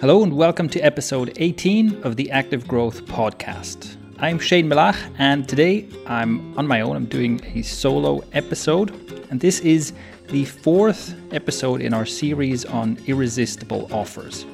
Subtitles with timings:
[0.00, 3.96] Hello and welcome to episode 18 of the Active Growth Podcast.
[4.18, 6.96] I'm Shane Melaugh, and today I'm on my own.
[6.96, 8.90] I'm doing a solo episode,
[9.30, 9.94] and this is
[10.28, 14.44] the fourth episode in our series on irresistible offers.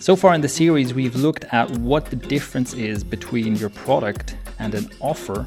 [0.00, 4.36] So far in the series, we've looked at what the difference is between your product
[4.60, 5.44] and an offer.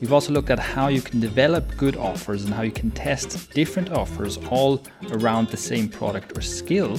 [0.00, 3.52] We've also looked at how you can develop good offers and how you can test
[3.52, 6.98] different offers all around the same product or skill.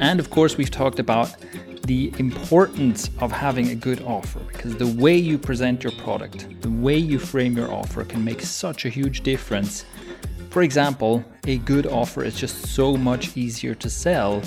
[0.00, 1.34] And of course, we've talked about
[1.86, 6.70] the importance of having a good offer because the way you present your product, the
[6.70, 9.84] way you frame your offer can make such a huge difference.
[10.56, 14.40] For example, a good offer is just so much easier to sell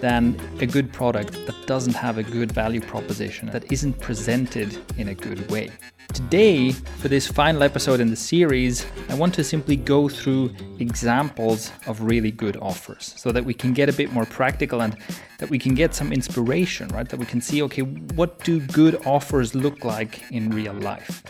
[0.00, 5.10] than a good product that doesn't have a good value proposition, that isn't presented in
[5.10, 5.70] a good way.
[6.12, 11.70] Today, for this final episode in the series, I want to simply go through examples
[11.86, 14.96] of really good offers so that we can get a bit more practical and
[15.38, 17.08] that we can get some inspiration, right?
[17.08, 21.22] That we can see, okay, what do good offers look like in real life?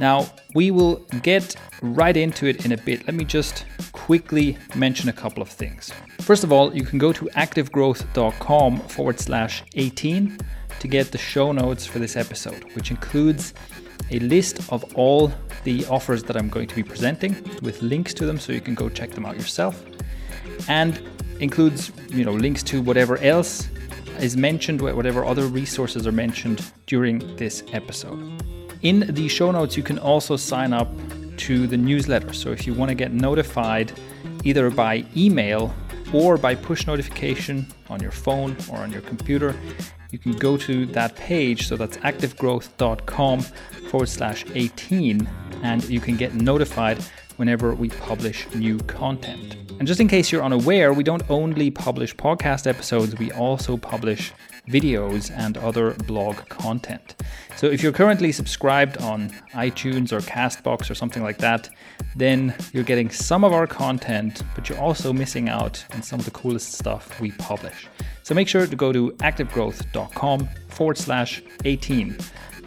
[0.00, 3.06] Now, we will get right into it in a bit.
[3.06, 5.92] Let me just quickly mention a couple of things.
[6.20, 10.38] First of all, you can go to activegrowth.com forward slash 18
[10.80, 13.54] to get the show notes for this episode, which includes
[14.10, 15.32] a list of all
[15.64, 18.74] the offers that I'm going to be presenting with links to them so you can
[18.74, 19.84] go check them out yourself
[20.68, 21.00] and
[21.40, 23.68] includes you know links to whatever else
[24.20, 28.20] is mentioned whatever other resources are mentioned during this episode
[28.82, 30.88] in the show notes you can also sign up
[31.36, 33.92] to the newsletter so if you want to get notified
[34.44, 35.74] either by email
[36.12, 39.54] or by push notification on your phone or on your computer
[40.12, 41.66] you can go to that page.
[41.66, 45.28] So that's activegrowth.com forward slash 18,
[45.62, 47.02] and you can get notified
[47.36, 49.56] whenever we publish new content.
[49.78, 54.32] And just in case you're unaware, we don't only publish podcast episodes, we also publish
[54.68, 57.16] videos and other blog content.
[57.56, 61.68] So if you're currently subscribed on iTunes or Castbox or something like that,
[62.16, 66.24] then you're getting some of our content, but you're also missing out on some of
[66.24, 67.88] the coolest stuff we publish.
[68.22, 72.16] So make sure to go to activegrowth.com forward slash 18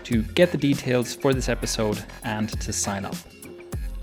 [0.03, 3.15] to get the details for this episode and to sign up.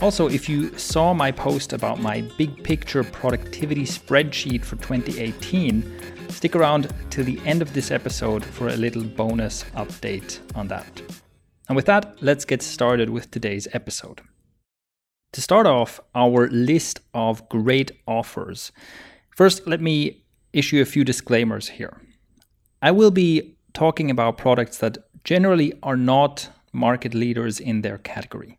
[0.01, 6.57] Also, if you saw my post about my big picture productivity spreadsheet for 2018, stick
[6.57, 11.03] around till the end of this episode for a little bonus update on that.
[11.69, 14.21] And with that, let's get started with today's episode.
[15.33, 18.73] To start off, our list of great offers.
[19.31, 22.01] First, let me issue a few disclaimers here.
[22.83, 28.59] I will be talking about products that generally are not market leaders in their category.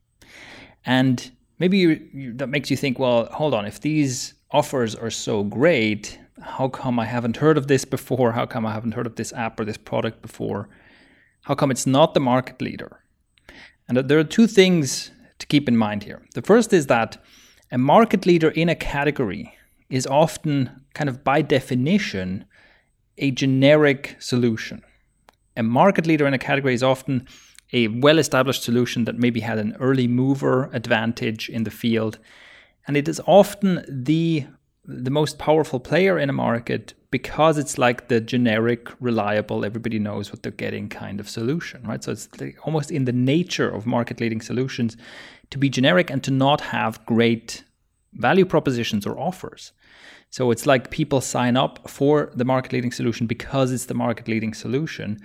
[0.86, 5.12] And maybe you, you, that makes you think, well, hold on, if these offers are
[5.12, 8.32] so great, how come I haven't heard of this before?
[8.32, 10.70] How come I haven't heard of this app or this product before?
[11.44, 13.04] How come it's not the market leader?
[13.88, 16.26] And there are two things to keep in mind here.
[16.34, 17.22] The first is that
[17.72, 19.54] a market leader in a category
[19.90, 22.46] is often, kind of by definition,
[23.18, 24.82] a generic solution.
[25.56, 27.28] A market leader in a category is often
[27.74, 32.20] a well established solution that maybe had an early mover advantage in the field.
[32.88, 34.46] And it is often the,
[34.86, 40.32] the most powerful player in a market because it's like the generic, reliable, everybody knows
[40.32, 42.04] what they're getting kind of solution, right?
[42.04, 42.28] So it's
[42.64, 44.98] almost in the nature of market leading solutions
[45.52, 47.64] to be generic and to not have great
[48.14, 49.72] value propositions or offers.
[50.32, 54.28] So it's like people sign up for the market leading solution because it's the market
[54.28, 55.20] leading solution.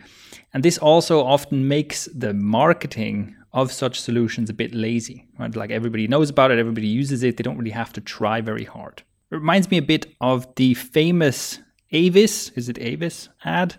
[0.52, 5.56] And this also often makes the marketing of such solutions a bit lazy, right?
[5.56, 8.64] Like everybody knows about it, everybody uses it, they don't really have to try very
[8.64, 9.02] hard.
[9.30, 11.60] Reminds me a bit of the famous
[11.92, 13.76] Avis, is it Avis ad?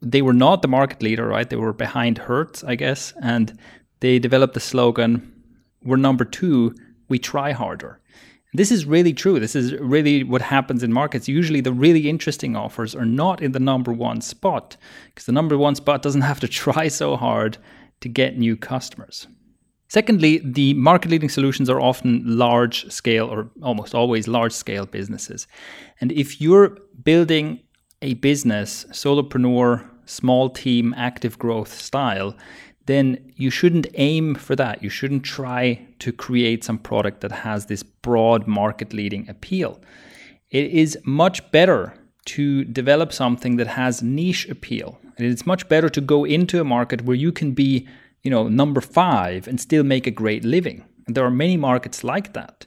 [0.00, 1.48] They were not the market leader, right?
[1.48, 3.58] They were behind Hertz, I guess, and
[4.00, 5.32] they developed the slogan,
[5.82, 6.74] we're number two,
[7.08, 8.00] we try harder.
[8.52, 9.40] This is really true.
[9.40, 11.26] This is really what happens in markets.
[11.26, 14.76] Usually, the really interesting offers are not in the number one spot
[15.08, 17.58] because the number one spot doesn't have to try so hard
[18.00, 19.26] to get new customers.
[19.94, 25.46] Secondly, the market leading solutions are often large scale or almost always large scale businesses.
[26.00, 26.70] And if you're
[27.04, 27.60] building
[28.02, 32.34] a business, solopreneur, small team, active growth style,
[32.86, 34.82] then you shouldn't aim for that.
[34.82, 39.80] You shouldn't try to create some product that has this broad market leading appeal.
[40.50, 41.94] It is much better
[42.24, 44.98] to develop something that has niche appeal.
[45.16, 47.86] And It's much better to go into a market where you can be,
[48.24, 50.84] you know, number 5 and still make a great living.
[51.06, 52.66] And there are many markets like that.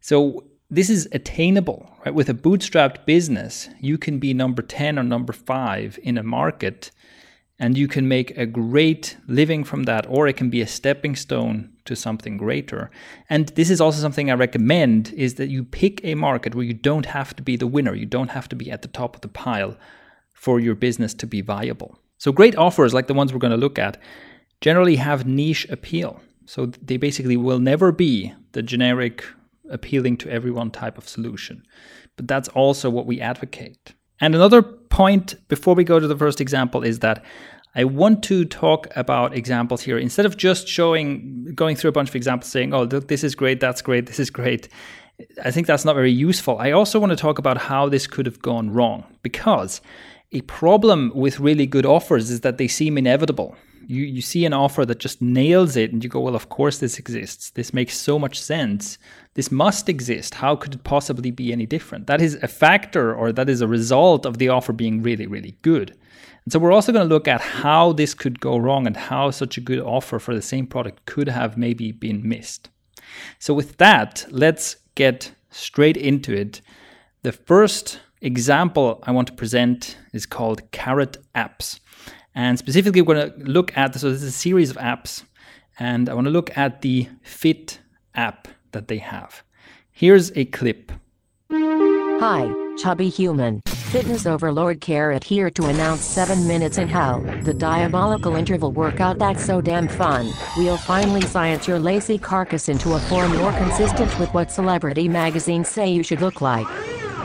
[0.00, 2.14] So this is attainable, right?
[2.14, 6.90] With a bootstrapped business, you can be number 10 or number 5 in a market
[7.60, 11.16] and you can make a great living from that or it can be a stepping
[11.16, 12.90] stone to something greater.
[13.28, 16.74] And this is also something I recommend is that you pick a market where you
[16.74, 19.22] don't have to be the winner, you don't have to be at the top of
[19.22, 19.76] the pile
[20.32, 21.98] for your business to be viable.
[22.18, 24.00] So great offers like the ones we're going to look at
[24.60, 26.20] generally have niche appeal.
[26.46, 29.24] So they basically will never be the generic
[29.70, 31.62] appealing to everyone type of solution.
[32.16, 33.94] But that's also what we advocate.
[34.20, 37.24] And another point before we go to the first example is that
[37.74, 42.08] I want to talk about examples here instead of just showing, going through a bunch
[42.08, 44.68] of examples saying, oh, this is great, that's great, this is great.
[45.44, 46.58] I think that's not very useful.
[46.58, 49.80] I also want to talk about how this could have gone wrong because
[50.32, 53.56] a problem with really good offers is that they seem inevitable
[53.88, 56.78] you you see an offer that just nails it and you go well of course
[56.78, 57.50] this exists.
[57.50, 58.98] This makes so much sense.
[59.34, 60.34] This must exist.
[60.34, 62.06] How could it possibly be any different?
[62.06, 65.56] That is a factor or that is a result of the offer being really really
[65.62, 65.96] good.
[66.44, 69.30] And so we're also going to look at how this could go wrong and how
[69.30, 72.68] such a good offer for the same product could have maybe been missed.
[73.38, 76.60] So with that let's get straight into it.
[77.22, 81.78] The first example i want to present is called carrot apps
[82.38, 85.24] and specifically, we're going to look at so this is a series of apps,
[85.76, 87.80] and I want to look at the Fit
[88.14, 89.42] app that they have.
[89.90, 90.92] Here's a clip.
[91.50, 93.60] Hi, chubby human.
[93.66, 99.44] Fitness overlord Carrot here to announce 7 Minutes in Hell, the diabolical interval workout that's
[99.44, 100.30] so damn fun.
[100.56, 105.68] We'll finally science your lacy carcass into a form more consistent with what celebrity magazines
[105.68, 106.68] say you should look like.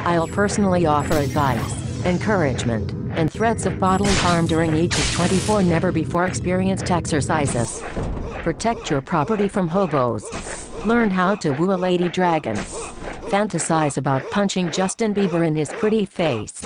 [0.07, 6.25] I'll personally offer advice, encouragement, and threats of bodily harm during each of 24 never-before
[6.25, 7.81] experienced exercises.
[8.44, 10.24] Protect your property from hobos.
[10.86, 12.56] Learn how to woo a lady dragon.
[13.31, 16.62] Fantasize about punching Justin Bieber in his pretty face.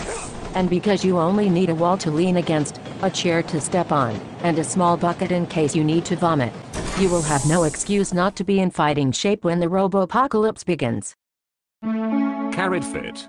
[0.55, 4.19] And because you only need a wall to lean against, a chair to step on,
[4.41, 6.51] and a small bucket in case you need to vomit,
[6.99, 11.15] you will have no excuse not to be in fighting shape when the robo-apocalypse begins.
[12.51, 13.27] Carrot Fit.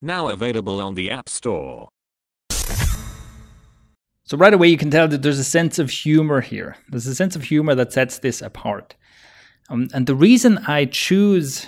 [0.00, 1.90] Now available on the App Store.
[4.32, 6.78] So right away you can tell that there's a sense of humor here.
[6.88, 8.94] There's a sense of humor that sets this apart.
[9.68, 11.66] Um, and the reason I choose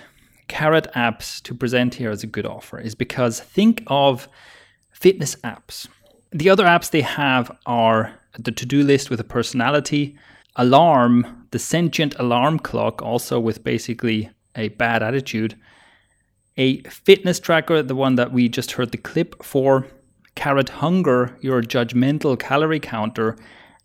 [0.49, 4.31] Carrot apps to present here as a good offer is because think of
[4.93, 5.89] fitness apps.
[6.33, 10.17] The other apps they have are the to-do list with a personality,
[10.57, 15.55] alarm, the sentient alarm clock, also with basically a bad attitude,
[16.57, 19.87] a fitness tracker, the one that we just heard the clip for,
[20.35, 23.37] carrot hunger, your judgmental calorie counter,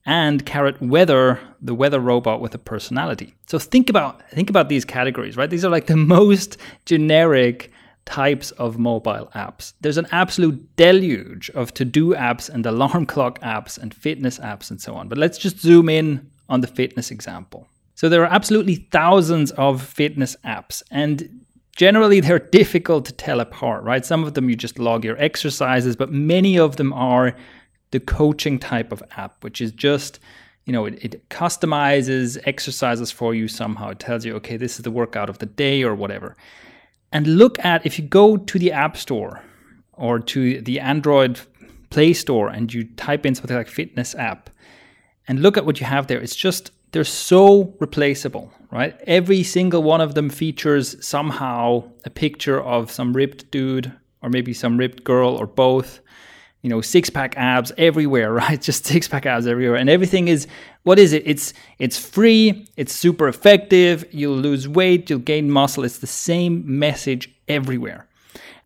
[0.05, 3.35] and carrot weather, the weather robot with a personality.
[3.47, 5.49] So think about think about these categories, right?
[5.49, 7.71] These are like the most generic
[8.05, 9.73] types of mobile apps.
[9.81, 14.81] There's an absolute deluge of to-do apps and alarm clock apps and fitness apps and
[14.81, 15.09] so on.
[15.09, 17.67] But let's just zoom in on the fitness example.
[17.93, 21.45] So there are absolutely thousands of fitness apps and
[21.79, 24.05] generally they're difficult to tell apart, right?
[24.05, 27.33] Some of them you just log your exercises, but many of them are
[27.91, 30.19] the coaching type of app, which is just,
[30.65, 33.91] you know, it, it, customizes exercises for you somehow.
[33.91, 36.35] It tells you, okay, this is the workout of the day or whatever.
[37.13, 39.41] And look at if you go to the App Store
[39.93, 41.39] or to the Android
[41.91, 44.49] Play Store and you type in something like fitness app
[45.29, 48.99] and look at what you have there, it's just they're so replaceable, right?
[49.05, 53.91] Every single one of them features somehow a picture of some ripped dude
[54.21, 55.99] or maybe some ripped girl or both.
[56.61, 58.61] You know, six pack abs everywhere, right?
[58.61, 59.77] Just six pack abs everywhere.
[59.77, 60.47] And everything is
[60.83, 61.23] what is it?
[61.25, 65.83] It's it's free, it's super effective, you'll lose weight, you'll gain muscle.
[65.83, 68.07] It's the same message everywhere.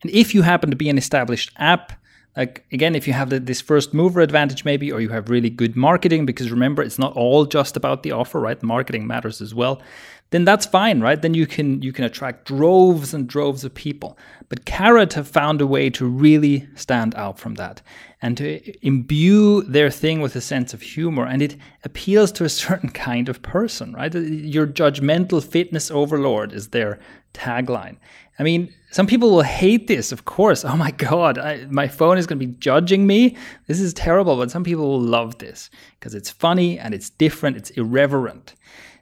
[0.01, 1.93] And if you happen to be an established app,
[2.35, 5.49] like again if you have the, this first mover advantage maybe or you have really
[5.49, 8.61] good marketing because remember it's not all just about the offer right?
[8.63, 9.81] Marketing matters as well.
[10.31, 11.21] Then that's fine right?
[11.21, 14.17] Then you can you can attract droves and droves of people.
[14.49, 17.81] But carrot have found a way to really stand out from that
[18.21, 21.25] and to imbue their thing with a sense of humor.
[21.25, 24.13] And it appeals to a certain kind of person right?
[24.13, 26.99] Your judgmental fitness overlord is their
[27.35, 27.97] tagline.
[28.39, 30.63] I mean, some people will hate this, of course.
[30.63, 33.35] Oh my God, I, my phone is going to be judging me.
[33.65, 34.37] This is terrible.
[34.37, 38.53] But some people will love this because it's funny and it's different, it's irreverent.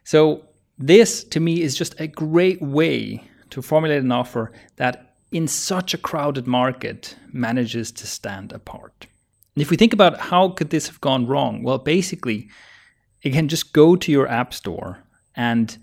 [0.04, 0.46] So,
[0.78, 5.92] this to me is just a great way to formulate an offer that in such
[5.92, 9.06] a crowded market manages to stand apart.
[9.54, 11.62] And if we think about how could this have gone wrong?
[11.62, 12.48] Well, basically,
[13.20, 15.04] you can just go to your app store
[15.36, 15.76] and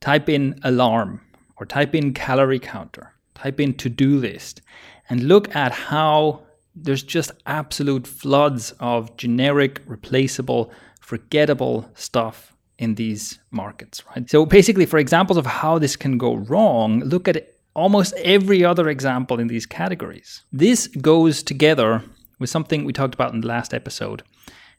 [0.00, 1.20] type in alarm
[1.56, 4.60] or type in calorie counter, type in to do list,
[5.08, 6.42] and look at how
[6.74, 14.28] there's just absolute floods of generic, replaceable, forgettable stuff in these markets, right?
[14.28, 18.88] So basically, for examples of how this can go wrong, look at almost every other
[18.88, 20.42] example in these categories.
[20.52, 22.02] This goes together
[22.38, 24.22] with something we talked about in the last episode,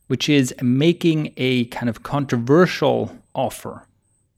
[0.08, 3.88] which is making a kind of controversial offer,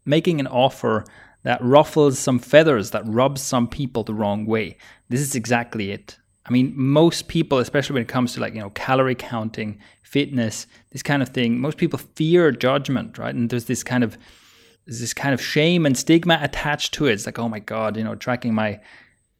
[0.05, 1.05] making an offer
[1.43, 4.77] that ruffles some feathers, that rubs some people the wrong way.
[5.09, 6.17] This is exactly it.
[6.45, 10.65] I mean, most people, especially when it comes to like, you know, calorie counting, fitness,
[10.91, 13.35] this kind of thing, most people fear judgment, right?
[13.35, 14.17] And there's this kind of
[14.85, 17.13] there's this kind of shame and stigma attached to it.
[17.13, 18.79] It's like, oh my God, you know, tracking my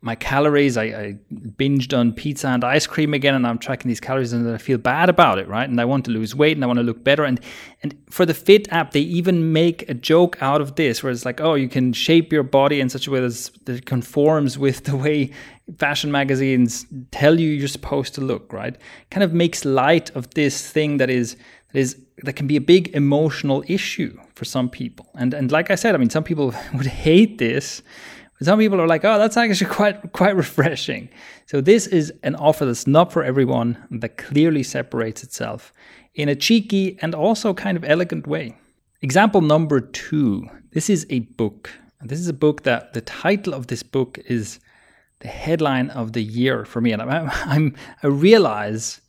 [0.02, 0.78] my calories.
[0.78, 4.50] I, I, binged on pizza and ice cream again, and I'm tracking these calories, and
[4.50, 5.68] I feel bad about it, right?
[5.68, 7.24] And I want to lose weight, and I want to look better.
[7.24, 7.40] And
[7.84, 11.26] and for the Fit app, they even make a joke out of this, where it's
[11.26, 14.84] like, oh, you can shape your body in such a way that it conforms with
[14.84, 15.32] the way
[15.78, 18.78] fashion magazines tell you you're supposed to look, right?
[19.12, 21.36] Kind of makes light of this thing that is
[21.74, 25.08] that is that can be a big emotional issue for some people.
[25.16, 27.82] And and like I said, I mean, some people would hate this
[28.42, 31.10] some people are like, oh, that's actually quite quite refreshing.
[31.46, 35.74] So this is an offer that's not for everyone that clearly separates itself
[36.14, 38.56] in a cheeky and also kind of elegant way.
[39.02, 40.48] Example number two.
[40.72, 41.72] This is a book.
[42.02, 44.60] This is a book that the title of this book is
[45.20, 49.02] the headline of the year for me, and I'm, I'm I realize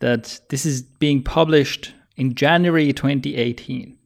[0.00, 3.96] that this is being published in January 2018.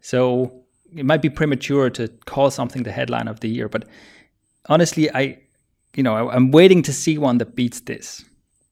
[0.00, 0.62] So
[0.96, 3.84] it might be premature to call something the headline of the year, but
[4.68, 5.38] honestly, I,
[5.94, 8.24] you know, I, I'm waiting to see one that beats this.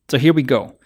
[0.09, 0.77] So here we go.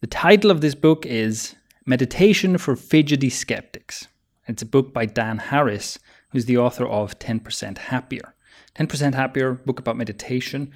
[0.00, 1.54] The title of this book is
[1.86, 4.08] Meditation for Fidgety Skeptics.
[4.46, 5.98] It's a book by Dan Harris,
[6.30, 8.34] who's the author of 10% Happier.
[8.74, 10.72] 10% Happier, book about meditation.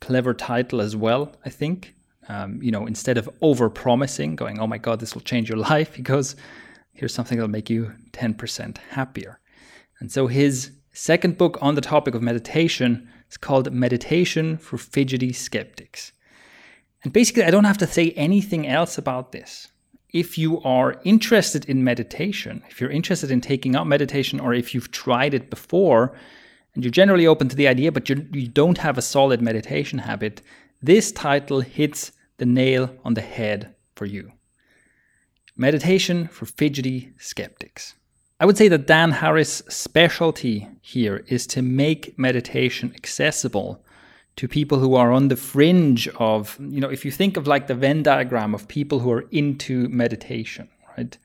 [0.00, 1.94] Clever title as well, I think.
[2.28, 5.58] Um, you know, instead of over promising, going, oh my God, this will change your
[5.72, 6.36] life, because
[6.92, 9.40] here's something that'll make you 10% happier.
[10.00, 15.32] And so his second book on the topic of meditation is called Meditation for Fidgety
[15.32, 16.12] Skeptics.
[17.02, 19.68] And basically, I don't have to say anything else about this.
[20.10, 24.74] If you are interested in meditation, if you're interested in taking up meditation, or if
[24.74, 26.14] you've tried it before
[26.74, 30.42] and you're generally open to the idea, but you, don't have a solid meditation habit,
[30.82, 34.32] this title hits the nail on the head for you.
[35.56, 37.94] Meditation for Fidgety Skeptics.
[38.42, 43.84] I would say that Dan Harris' specialty here is to make meditation accessible
[44.34, 47.68] to people who are on the fringe of, you know, if you think of like
[47.68, 50.68] the Venn diagram of people who are into meditation,
[50.98, 51.16] right?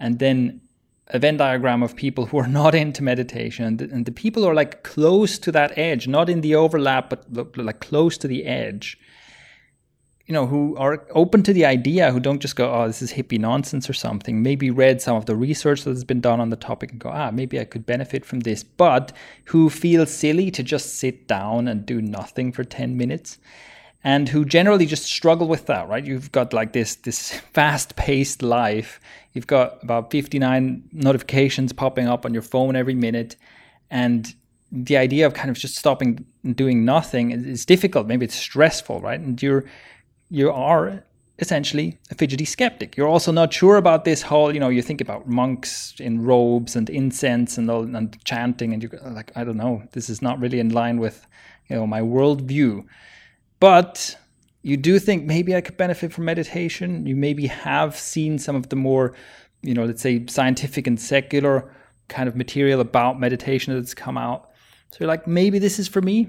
[0.00, 0.60] And then
[1.06, 4.42] a Venn diagram of people who are not into meditation and the, and the people
[4.42, 8.26] who are like close to that edge, not in the overlap, but like close to
[8.26, 8.98] the edge
[10.28, 13.14] you know, who are open to the idea, who don't just go, oh, this is
[13.14, 16.50] hippie nonsense or something, maybe read some of the research that has been done on
[16.50, 19.10] the topic and go, ah, maybe I could benefit from this, but
[19.46, 23.38] who feel silly to just sit down and do nothing for 10 minutes
[24.04, 26.04] and who generally just struggle with that, right?
[26.04, 29.00] You've got like this this fast-paced life.
[29.32, 33.36] You've got about 59 notifications popping up on your phone every minute
[33.90, 34.34] and
[34.70, 38.06] the idea of kind of just stopping and doing nothing is difficult.
[38.06, 39.18] Maybe it's stressful, right?
[39.18, 39.64] And you're
[40.30, 41.04] you are
[41.38, 42.96] essentially a fidgety skeptic.
[42.96, 46.74] You're also not sure about this whole, you know, you think about monks in robes
[46.74, 50.40] and incense and all and chanting, and you're like, I don't know, this is not
[50.40, 51.26] really in line with,
[51.68, 52.84] you know, my worldview.
[53.60, 54.16] But
[54.62, 57.06] you do think maybe I could benefit from meditation.
[57.06, 59.14] You maybe have seen some of the more,
[59.62, 61.72] you know, let's say scientific and secular
[62.08, 64.50] kind of material about meditation that's come out.
[64.90, 66.28] So you're like, maybe this is for me.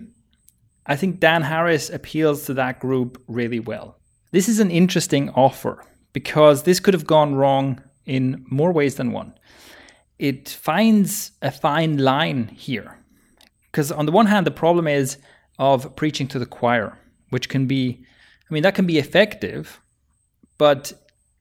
[0.89, 3.99] I think Dan Harris appeals to that group really well.
[4.31, 9.11] This is an interesting offer because this could have gone wrong in more ways than
[9.11, 9.35] one.
[10.17, 12.97] It finds a fine line here.
[13.71, 15.17] Because on the one hand, the problem is
[15.59, 16.97] of preaching to the choir,
[17.29, 18.03] which can be,
[18.49, 19.79] I mean, that can be effective,
[20.57, 20.91] but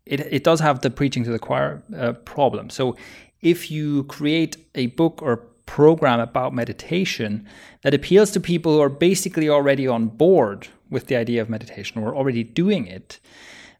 [0.05, 2.69] it, it does have the preaching to the choir uh, problem.
[2.69, 2.97] So
[3.41, 7.47] if you create a book or program about meditation
[7.83, 12.03] that appeals to people who are basically already on board with the idea of meditation
[12.03, 13.21] or already doing it,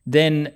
[0.07, 0.53] then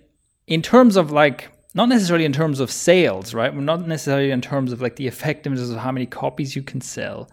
[0.47, 3.57] in terms of like, not necessarily in terms of sales, right?
[3.57, 7.31] Not necessarily in terms of like the effectiveness of how many copies you can sell,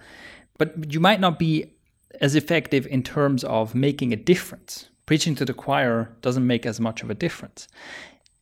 [0.57, 1.73] but you might not be
[2.21, 4.89] as effective in terms of making a difference.
[5.05, 7.67] Preaching to the choir doesn't make as much of a difference.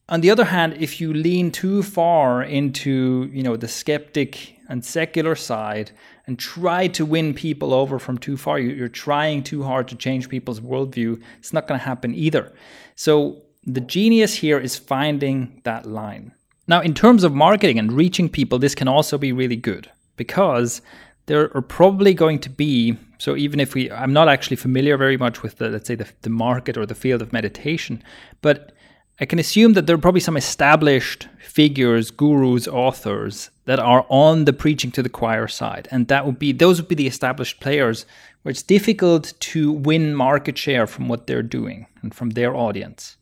[0.10, 4.84] On the other hand, if you lean too far into, you know, the skeptic and
[4.84, 5.92] secular side
[6.26, 8.60] and try to win people over from too far.
[8.60, 11.22] You're trying too hard to change people's worldview.
[11.40, 12.54] It's not going to happen either.
[12.96, 16.34] So the genius here is finding that line.
[16.68, 20.82] Now, in terms of marketing and reaching people, this can also be really good because
[21.28, 25.18] there are probably going to be so even if we i'm not actually familiar very
[25.18, 28.02] much with the let's say the, the market or the field of meditation
[28.42, 28.72] but
[29.20, 34.46] i can assume that there are probably some established figures gurus authors that are on
[34.46, 37.60] the preaching to the choir side and that would be those would be the established
[37.60, 38.06] players
[38.42, 43.18] where it's difficult to win market share from what they're doing and from their audience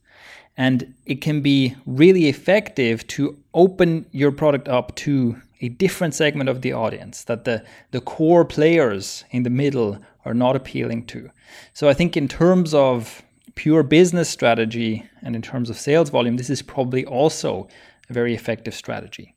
[0.57, 6.49] and it can be really effective to open your product up to a different segment
[6.49, 11.29] of the audience that the, the core players in the middle are not appealing to.
[11.73, 13.21] So I think in terms of
[13.55, 17.67] pure business strategy and in terms of sales volume, this is probably also
[18.09, 19.35] a very effective strategy.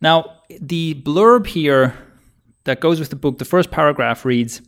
[0.00, 1.94] Now, the blurb here
[2.64, 4.60] that goes with the book, the first paragraph reads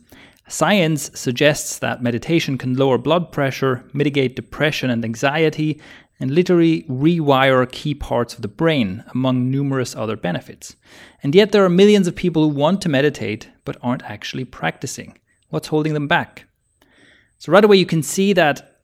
[0.49, 5.81] Science suggests that meditation can lower blood pressure, mitigate depression and anxiety,
[6.19, 10.75] and literally rewire key parts of the brain, among numerous other benefits.
[11.21, 15.19] And yet, there are millions of people who want to meditate but aren't actually practicing.
[15.49, 16.46] What's holding them back?
[17.39, 18.77] So, right away, you can see that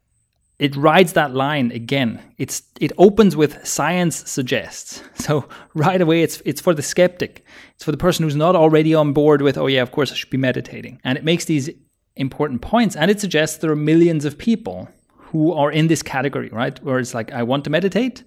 [0.59, 2.21] it rides that line again.
[2.37, 5.01] It's it opens with science suggests.
[5.23, 7.45] So right away it's it's for the skeptic.
[7.75, 10.15] It's for the person who's not already on board with oh yeah, of course I
[10.15, 10.99] should be meditating.
[11.03, 11.69] And it makes these
[12.15, 14.89] important points and it suggests there are millions of people
[15.33, 16.81] who are in this category, right?
[16.83, 18.23] Where it's like, I want to meditate,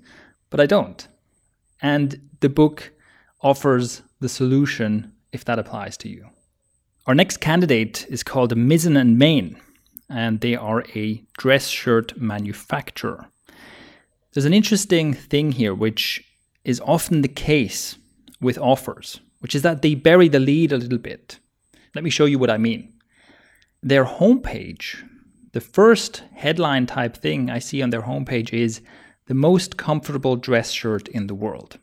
[0.50, 1.06] but I don't.
[1.80, 2.92] And the book
[3.40, 6.26] offers the solution if that applies to you.
[7.06, 9.61] Our next candidate is called Mizzen and Main,
[10.08, 13.26] and they are a dress shirt manufacturer.
[14.32, 16.25] There's an interesting thing here, which
[16.64, 17.96] is often the case
[18.40, 21.38] with offers, which is that they bury the lead a little bit.
[21.94, 22.92] Let me show you what I mean.
[23.82, 25.02] Their homepage
[25.56, 28.82] the first headline type thing I see on their homepage is
[29.25, 31.78] the most comfortable dress shirt in the world.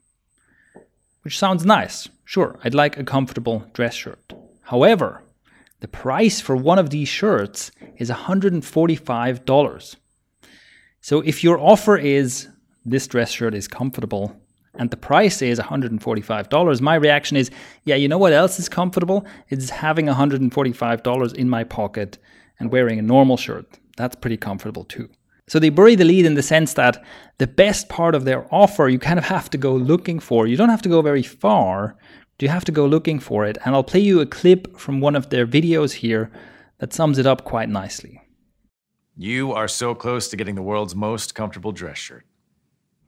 [1.23, 2.07] Which sounds nice.
[2.23, 4.31] Sure, I'd like a comfortable dress shirt.
[4.61, 5.22] However,
[5.83, 9.95] the price for one of these shirts is $145.
[11.01, 12.47] So if your offer is
[12.85, 14.33] this dress shirt is comfortable
[14.75, 17.51] and the price is $145, my reaction is,
[17.83, 19.25] yeah, you know what else is comfortable?
[19.49, 22.17] It's having $145 in my pocket
[22.59, 23.77] and wearing a normal shirt.
[23.97, 25.09] That's pretty comfortable too.
[25.49, 27.03] So they bury the lead in the sense that
[27.39, 30.47] the best part of their offer you kind of have to go looking for.
[30.47, 31.97] You don't have to go very far,
[32.41, 33.57] you have to go looking for it.
[33.63, 36.31] And I'll play you a clip from one of their videos here
[36.79, 38.21] that sums it up quite nicely.
[39.15, 42.25] You are so close to getting the world's most comfortable dress shirt.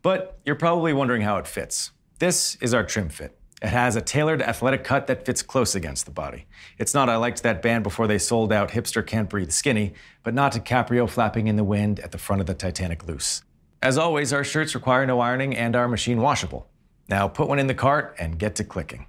[0.02, 1.92] But you're probably wondering how it fits.
[2.20, 3.38] This is our trim fit.
[3.62, 6.46] It has a tailored athletic cut that fits close against the body.
[6.78, 10.34] It's not I liked that band before they sold out Hipster Can't Breathe Skinny, but
[10.34, 13.42] not DiCaprio flapping in the wind at the front of the Titanic loose.
[13.82, 16.70] As always, our shirts require no ironing and are machine washable.
[17.10, 19.08] Now put one in the cart and get to clicking.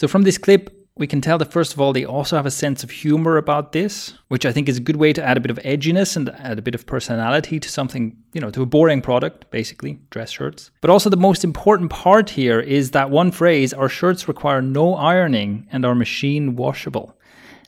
[0.00, 2.50] So from this clip, we can tell that first of all, they also have a
[2.50, 5.40] sense of humor about this, which I think is a good way to add a
[5.40, 8.64] bit of edginess and add a bit of personality to something, you know, to a
[8.64, 10.70] boring product, basically, dress shirts.
[10.80, 14.94] But also, the most important part here is that one phrase our shirts require no
[14.94, 17.14] ironing and are machine washable.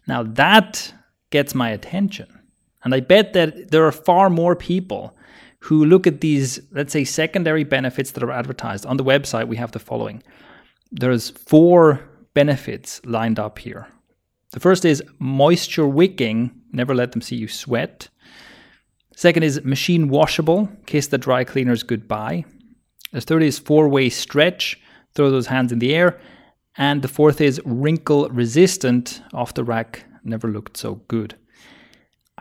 [0.07, 0.95] Now, that
[1.29, 2.41] gets my attention.
[2.83, 5.15] And I bet that there are far more people
[5.59, 8.87] who look at these, let's say, secondary benefits that are advertised.
[8.87, 10.23] On the website, we have the following
[10.93, 13.89] there's four benefits lined up here.
[14.53, 18.09] The first is moisture wicking, never let them see you sweat.
[19.15, 22.45] Second is machine washable, kiss the dry cleaners goodbye.
[23.13, 24.81] The third is four way stretch,
[25.15, 26.21] throw those hands in the air.
[26.77, 31.35] And the fourth is wrinkle resistant, off the rack, never looked so good.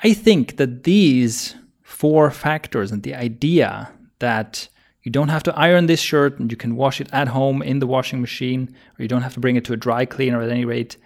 [0.04, 4.70] I think that these four factors and the idea that
[5.04, 7.80] you don't have to iron this shirt and you can wash it at home in
[7.80, 10.50] the washing machine, or you don't have to bring it to a dry cleaner at
[10.50, 10.98] any rate,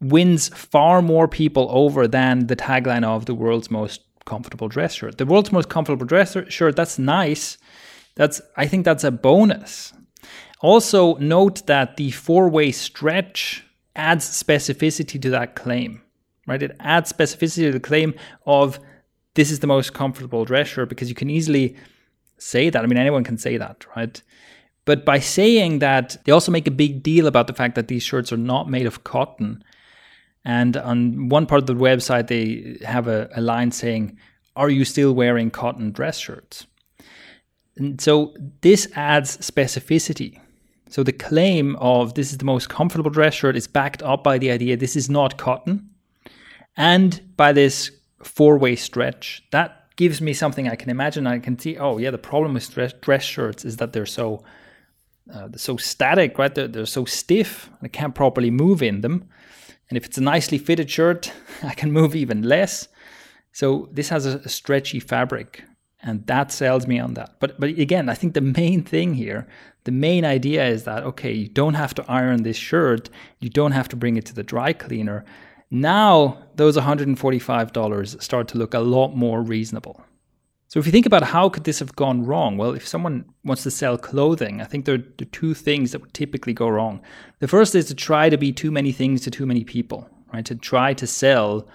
[0.00, 5.18] wins far more people over than the tagline of the world's most comfortable dress shirt.
[5.18, 7.58] The world's most comfortable dress shirt, that's nice.
[8.14, 9.92] That's I think that's a bonus.
[10.60, 13.64] Also note that the four-way stretch
[13.96, 16.02] adds specificity to that claim.
[16.46, 16.62] Right?
[16.62, 18.14] It adds specificity to the claim
[18.46, 18.78] of
[19.34, 21.76] this is the most comfortable dress shirt because you can easily
[22.38, 22.82] say that.
[22.82, 24.20] I mean, anyone can say that, right?
[24.84, 28.02] But by saying that, they also make a big deal about the fact that these
[28.02, 29.64] shirts are not made of cotton.
[30.44, 34.18] And on one part of the website, they have a, a line saying,
[34.56, 36.66] Are you still wearing cotton dress shirts?
[37.76, 40.38] And so this adds specificity.
[40.90, 44.38] So the claim of this is the most comfortable dress shirt is backed up by
[44.38, 45.90] the idea this is not cotton
[46.76, 47.90] and by this
[48.22, 49.42] four way stretch.
[49.50, 51.26] That gives me something I can imagine.
[51.26, 54.44] I can see, oh, yeah, the problem with dress, dress shirts is that they're so.
[55.32, 56.54] Uh, they're so static, right?
[56.54, 57.70] They're, they're so stiff.
[57.80, 59.26] I can't properly move in them.
[59.88, 62.88] And if it's a nicely fitted shirt, I can move even less.
[63.52, 65.62] So this has a, a stretchy fabric,
[66.02, 67.36] and that sells me on that.
[67.38, 69.46] But but again, I think the main thing here,
[69.84, 73.72] the main idea is that okay, you don't have to iron this shirt, you don't
[73.72, 75.24] have to bring it to the dry cleaner.
[75.70, 80.04] Now those $145 start to look a lot more reasonable.
[80.68, 83.62] So if you think about how could this have gone wrong, well, if someone wants
[83.62, 87.00] to sell clothing, I think there are two things that would typically go wrong.
[87.38, 90.44] The first is to try to be too many things to too many people, right?
[90.46, 91.68] To try to sell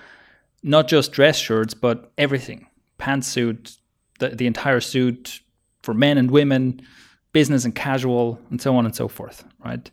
[0.64, 2.68] not just dress shirts, but everything
[3.00, 3.78] pantsuit,
[4.20, 5.40] the, the entire suit
[5.82, 6.82] for men and women,
[7.32, 9.90] business and casual, and so on and so forth, right?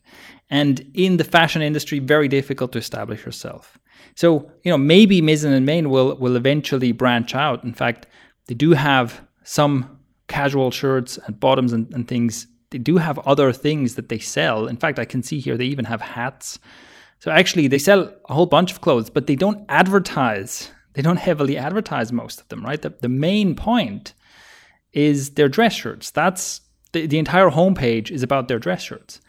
[0.50, 3.78] And in the fashion industry, very difficult to establish yourself.
[4.16, 7.62] So, you know, maybe Mizzen and Main will, will eventually branch out.
[7.62, 8.06] In fact,
[8.46, 12.48] they do have some casual shirts and bottoms and, and things.
[12.70, 14.66] They do have other things that they sell.
[14.66, 16.58] In fact, I can see here they even have hats
[17.18, 20.70] so actually, they sell a whole bunch of clothes, but they don't advertise.
[20.92, 22.80] They don't heavily advertise most of them, right?
[22.80, 24.14] The, the main point
[24.92, 26.10] is their dress shirts.
[26.10, 26.60] That's
[26.92, 29.20] the, the entire homepage is about their dress shirts.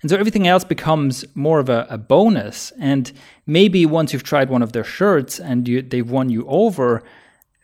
[0.00, 2.72] And so everything else becomes more of a, a bonus.
[2.78, 3.12] And
[3.46, 7.02] maybe once you've tried one of their shirts and you, they've won you over,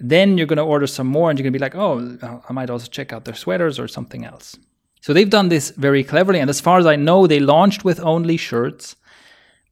[0.01, 2.53] then you're going to order some more and you're going to be like, oh, I
[2.53, 4.57] might also check out their sweaters or something else.
[5.01, 6.41] So they've done this very cleverly.
[6.41, 8.97] And as far as I know, they launched with only shirts.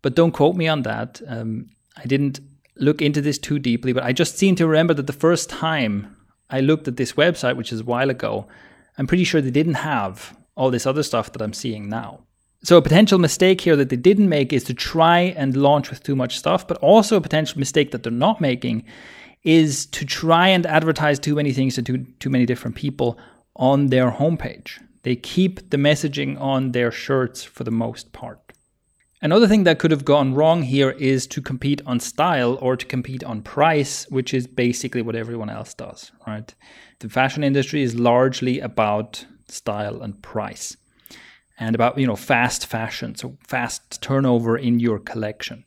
[0.03, 1.21] But don't quote me on that.
[1.27, 2.41] Um, I didn't
[2.77, 6.17] look into this too deeply, but I just seem to remember that the first time
[6.51, 8.47] I looked at this website, which is a while ago,
[8.99, 12.21] I'm pretty sure they didn't have all this other stuff that I'm seeing now.
[12.62, 16.03] So, a potential mistake here that they didn't make is to try and launch with
[16.03, 18.85] too much stuff, but also a potential mistake that they're not making
[19.45, 23.19] is to try and advertise too many things to too, too many different people
[23.55, 24.81] on their homepage.
[25.05, 28.40] They keep the messaging on their shirts for the most part.
[29.23, 32.85] Another thing that could have gone wrong here is to compete on style or to
[32.85, 36.53] compete on price, which is basically what everyone else does, right?
[36.99, 40.76] The fashion industry is largely about style and price
[41.59, 45.64] and about, you know, fast fashion, so fast turnover in your collection.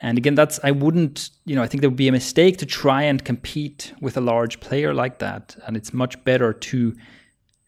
[0.00, 2.66] And again, that's I wouldn't, you know, I think there would be a mistake to
[2.66, 5.56] try and compete with a large player like that.
[5.66, 6.94] And it's much better to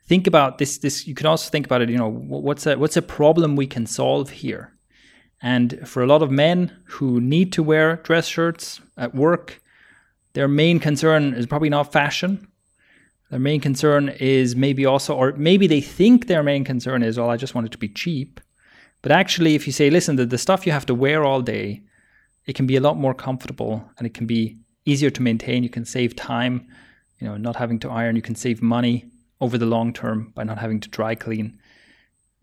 [0.06, 2.96] think about this this you can also think about it, you know, what's a what's
[2.96, 4.72] a problem we can solve here?
[5.42, 9.60] And for a lot of men who need to wear dress shirts at work,
[10.32, 12.48] their main concern is probably not fashion.
[13.30, 17.30] Their main concern is maybe also, or maybe they think their main concern is, well,
[17.30, 18.40] I just want it to be cheap.
[19.02, 21.82] But actually, if you say, listen, the, the stuff you have to wear all day,
[22.46, 25.62] it can be a lot more comfortable and it can be easier to maintain.
[25.62, 26.66] You can save time,
[27.18, 28.16] you know, not having to iron.
[28.16, 29.06] You can save money
[29.40, 31.58] over the long term by not having to dry clean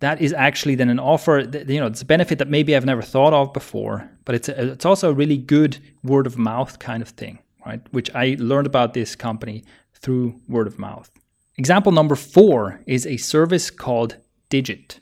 [0.03, 2.85] that is actually then an offer that, you know it's a benefit that maybe I've
[2.85, 6.77] never thought of before but it's a, it's also a really good word of mouth
[6.79, 9.63] kind of thing right which I learned about this company
[10.03, 11.09] through word of mouth.
[11.57, 14.17] Example number 4 is a service called
[14.49, 14.99] Digit.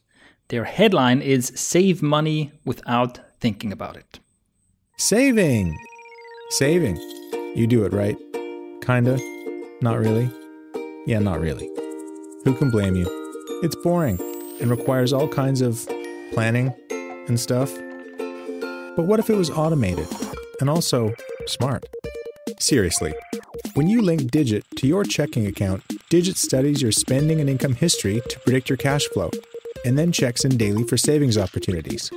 [0.49, 4.19] Their headline is save money without thinking about it.
[4.97, 5.77] Saving.
[6.51, 6.97] Saving.
[7.55, 8.17] You do it right.
[8.81, 9.19] Kinda.
[9.81, 10.29] Not really.
[11.07, 11.67] Yeah not really.
[12.43, 13.07] Who can blame you?
[13.63, 14.19] It's boring.
[14.59, 15.87] And requires all kinds of
[16.33, 16.73] planning
[17.27, 17.73] and stuff.
[18.95, 20.07] But what if it was automated
[20.59, 21.13] and also
[21.47, 21.85] smart?
[22.59, 23.13] Seriously,
[23.73, 28.21] when you link Digit to your checking account, Digit studies your spending and income history
[28.27, 29.31] to predict your cash flow
[29.85, 32.11] and then checks in daily for savings opportunities.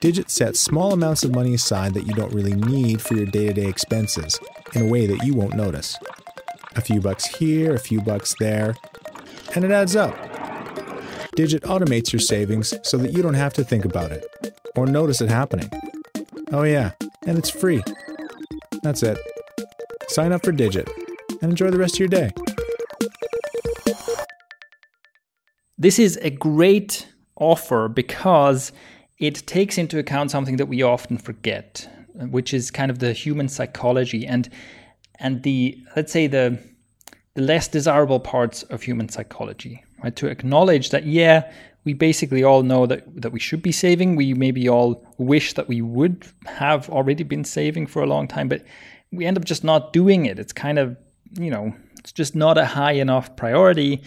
[0.00, 3.46] Digit sets small amounts of money aside that you don't really need for your day
[3.46, 4.38] to day expenses
[4.74, 5.96] in a way that you won't notice.
[6.76, 8.76] A few bucks here, a few bucks there,
[9.54, 10.14] and it adds up.
[11.34, 14.26] Digit automates your savings so that you don't have to think about it
[14.76, 15.70] or notice it happening.
[16.52, 16.92] Oh, yeah,
[17.26, 17.82] and it's free.
[18.82, 19.18] That's it.
[20.10, 20.88] Sign up for Digit
[21.40, 22.30] and enjoy the rest of your day.
[25.78, 28.72] This is a great offer because
[29.18, 33.48] it takes into account something that we often forget, which is kind of the human
[33.48, 34.50] psychology and
[35.20, 36.58] and the let's say the
[37.34, 40.16] the less desirable parts of human psychology right?
[40.16, 41.50] To acknowledge that, yeah,
[41.84, 44.16] we basically all know that, that we should be saving.
[44.16, 48.48] We maybe all wish that we would have already been saving for a long time,
[48.48, 48.64] but
[49.12, 50.38] we end up just not doing it.
[50.38, 50.96] It's kind of,
[51.38, 54.02] you know, it's just not a high enough priority.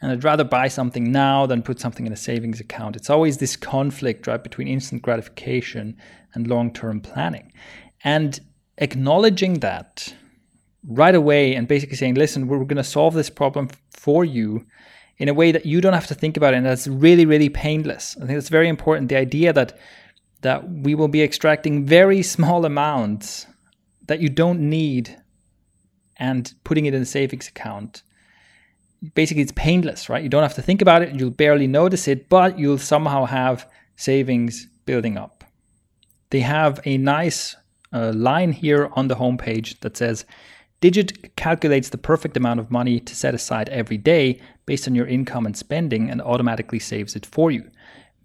[0.00, 2.96] and I'd rather buy something now than put something in a savings account.
[2.96, 5.96] It's always this conflict, right, between instant gratification
[6.34, 7.52] and long term planning.
[8.02, 8.38] And
[8.78, 10.14] acknowledging that
[10.86, 14.66] right away and basically saying, listen, we're going to solve this problem for you
[15.16, 17.48] in a way that you don't have to think about it and that's really, really
[17.48, 18.16] painless.
[18.16, 19.08] I think that's very important.
[19.08, 19.78] The idea that
[20.42, 23.46] that we will be extracting very small amounts
[24.06, 25.16] that you don't need
[26.16, 28.02] and putting it in a savings account.
[29.14, 30.22] Basically, it's painless, right?
[30.22, 33.68] You don't have to think about it, you'll barely notice it, but you'll somehow have
[33.96, 35.44] savings building up.
[36.30, 37.56] They have a nice
[37.92, 40.24] uh, line here on the homepage that says
[40.80, 45.06] Digit calculates the perfect amount of money to set aside every day based on your
[45.06, 47.70] income and spending and automatically saves it for you.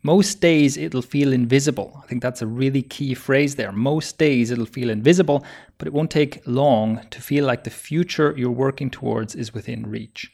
[0.02, 2.00] Most days it'll feel invisible.
[2.02, 3.72] I think that's a really key phrase there.
[3.72, 5.44] Most days it'll feel invisible,
[5.78, 9.90] but it won't take long to feel like the future you're working towards is within
[9.90, 10.32] reach.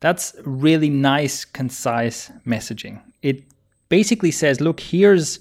[0.00, 3.00] That's really nice, concise messaging.
[3.22, 3.44] It
[3.88, 5.40] basically says, look, here's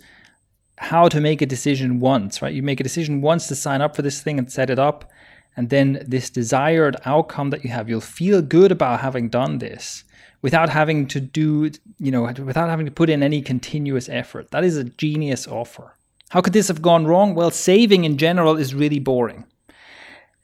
[0.78, 2.54] how to make a decision once, right?
[2.54, 5.10] You make a decision once to sign up for this thing and set it up.
[5.58, 10.04] And then this desired outcome that you have, you'll feel good about having done this
[10.42, 14.52] without having to do, you know, without having to put in any continuous effort.
[14.52, 15.96] That is a genius offer.
[16.30, 17.36] How could this have gone wrong?
[17.36, 19.46] Well, saving in general is really boring.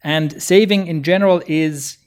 [0.03, 1.97] And saving in general is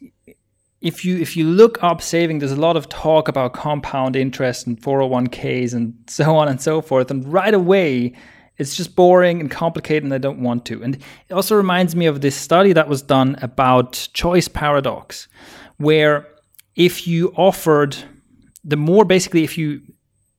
[0.80, 4.66] if you if you look up saving, there's a lot of talk about compound interest
[4.66, 7.10] and 401ks and so on and so forth.
[7.10, 8.14] And right away,
[8.56, 10.82] it's just boring and complicated, and I don't want to.
[10.82, 15.28] And it also reminds me of this study that was done about choice paradox,
[15.78, 16.26] where
[16.76, 17.96] if you offered
[18.64, 19.82] the more basically if you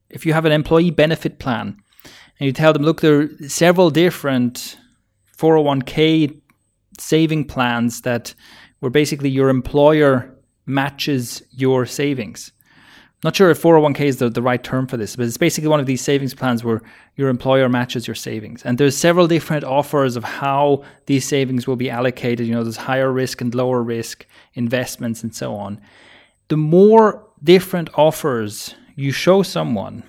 [0.10, 1.78] if you have an employee benefit plan
[2.40, 4.78] and you tell them look there are several different
[5.38, 6.42] 401k
[7.00, 8.34] saving plans that
[8.80, 12.52] where basically your employer matches your savings
[13.26, 15.82] not sure if 401k is the, the right term for this, but it's basically one
[15.82, 16.82] of these savings plans where
[17.18, 18.64] your employer matches your savings.
[18.64, 22.48] And there's several different offers of how these savings will be allocated.
[22.48, 25.82] You know, there's higher risk and lower risk investments and so on
[26.48, 30.04] the more different offers you show someone,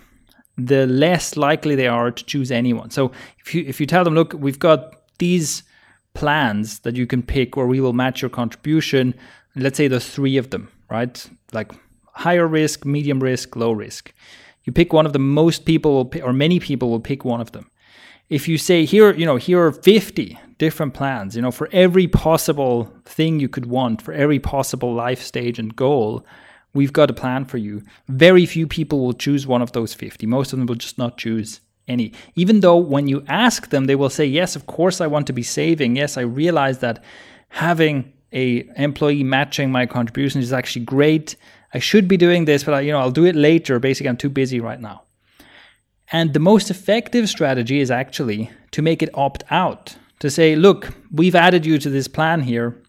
[0.56, 2.90] the less likely they are to choose anyone.
[2.90, 5.62] So if you if you tell them, look, we've got these
[6.14, 9.14] plans that you can pick where we will match your contribution,
[9.54, 11.26] let's say there's three of them, right?
[11.52, 11.72] Like
[12.16, 14.12] higher risk, medium risk, low risk.
[14.64, 17.40] You pick one of them, most people will pick, or many people will pick one
[17.40, 17.70] of them.
[18.28, 22.08] If you say here, you know, here are 50 different plans, you know, for every
[22.08, 26.26] possible thing you could want, for every possible life stage and goal,
[26.72, 27.82] we've got a plan for you.
[28.08, 30.26] Very few people will choose one of those 50.
[30.26, 32.12] Most of them will just not choose any.
[32.34, 35.32] Even though when you ask them, they will say, "Yes, of course I want to
[35.32, 35.96] be saving.
[35.96, 37.04] Yes, I realize that
[37.48, 41.36] having a employee matching my contributions is actually great.
[41.74, 43.78] I should be doing this, but I, you know, I'll do it later.
[43.78, 45.02] Basically, I'm too busy right now."
[46.12, 50.94] And the most effective strategy is actually to make it opt out to say, look,
[51.10, 52.82] we've added you to this plan here,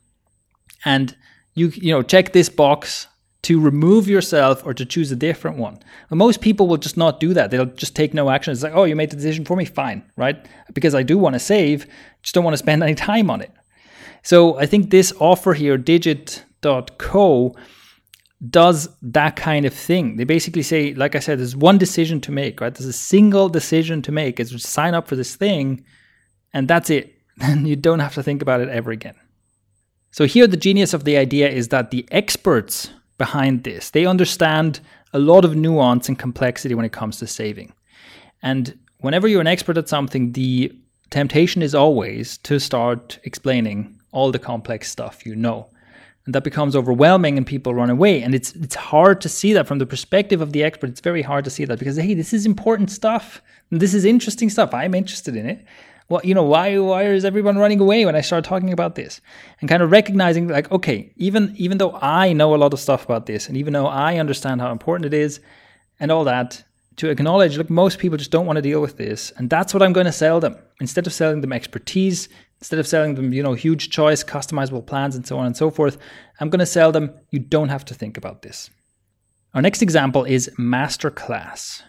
[0.85, 1.15] and
[1.55, 3.07] you you know check this box
[3.43, 5.79] to remove yourself or to choose a different one.
[6.09, 7.49] But most people will just not do that.
[7.49, 8.51] They'll just take no action.
[8.51, 10.45] It's like, oh, you made the decision for me, fine, right?
[10.73, 11.87] Because I do want to save,
[12.21, 13.51] just don't want to spend any time on it.
[14.21, 17.55] So I think this offer here, digit.co,
[18.49, 20.17] does that kind of thing.
[20.17, 22.73] They basically say, like I said, there's one decision to make, right?
[22.73, 24.39] There's a single decision to make.
[24.39, 25.83] is just sign up for this thing,
[26.53, 29.15] and that's it then you don't have to think about it ever again.
[30.11, 34.79] So here the genius of the idea is that the experts behind this, they understand
[35.13, 37.73] a lot of nuance and complexity when it comes to saving.
[38.41, 40.71] And whenever you're an expert at something, the
[41.11, 45.69] temptation is always to start explaining all the complex stuff you know.
[46.27, 48.21] And that becomes overwhelming and people run away.
[48.21, 50.91] And it's it's hard to see that from the perspective of the expert.
[50.91, 53.41] It's very hard to see that because hey, this is important stuff.
[53.71, 54.73] This is interesting stuff.
[54.75, 55.65] I'm interested in it
[56.09, 59.19] well, you know, why why is everyone running away when I start talking about this?
[59.59, 63.03] And kind of recognizing like, okay, even even though I know a lot of stuff
[63.03, 65.41] about this, and even though I understand how important it is,
[65.99, 66.63] and all that,
[66.97, 69.83] to acknowledge, look, most people just don't want to deal with this, and that's what
[69.83, 70.55] I'm going to sell them.
[70.79, 75.15] Instead of selling them expertise, instead of selling them, you know, huge choice, customizable plans,
[75.15, 75.97] and so on and so forth,
[76.39, 77.13] I'm going to sell them.
[77.31, 78.69] You don't have to think about this.
[79.53, 81.81] Our next example is Masterclass.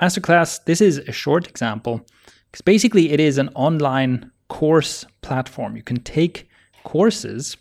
[0.00, 0.64] Masterclass.
[0.64, 2.06] This is a short example
[2.50, 5.76] because basically, it is an online course platform.
[5.76, 6.48] You can take
[6.82, 7.56] courses.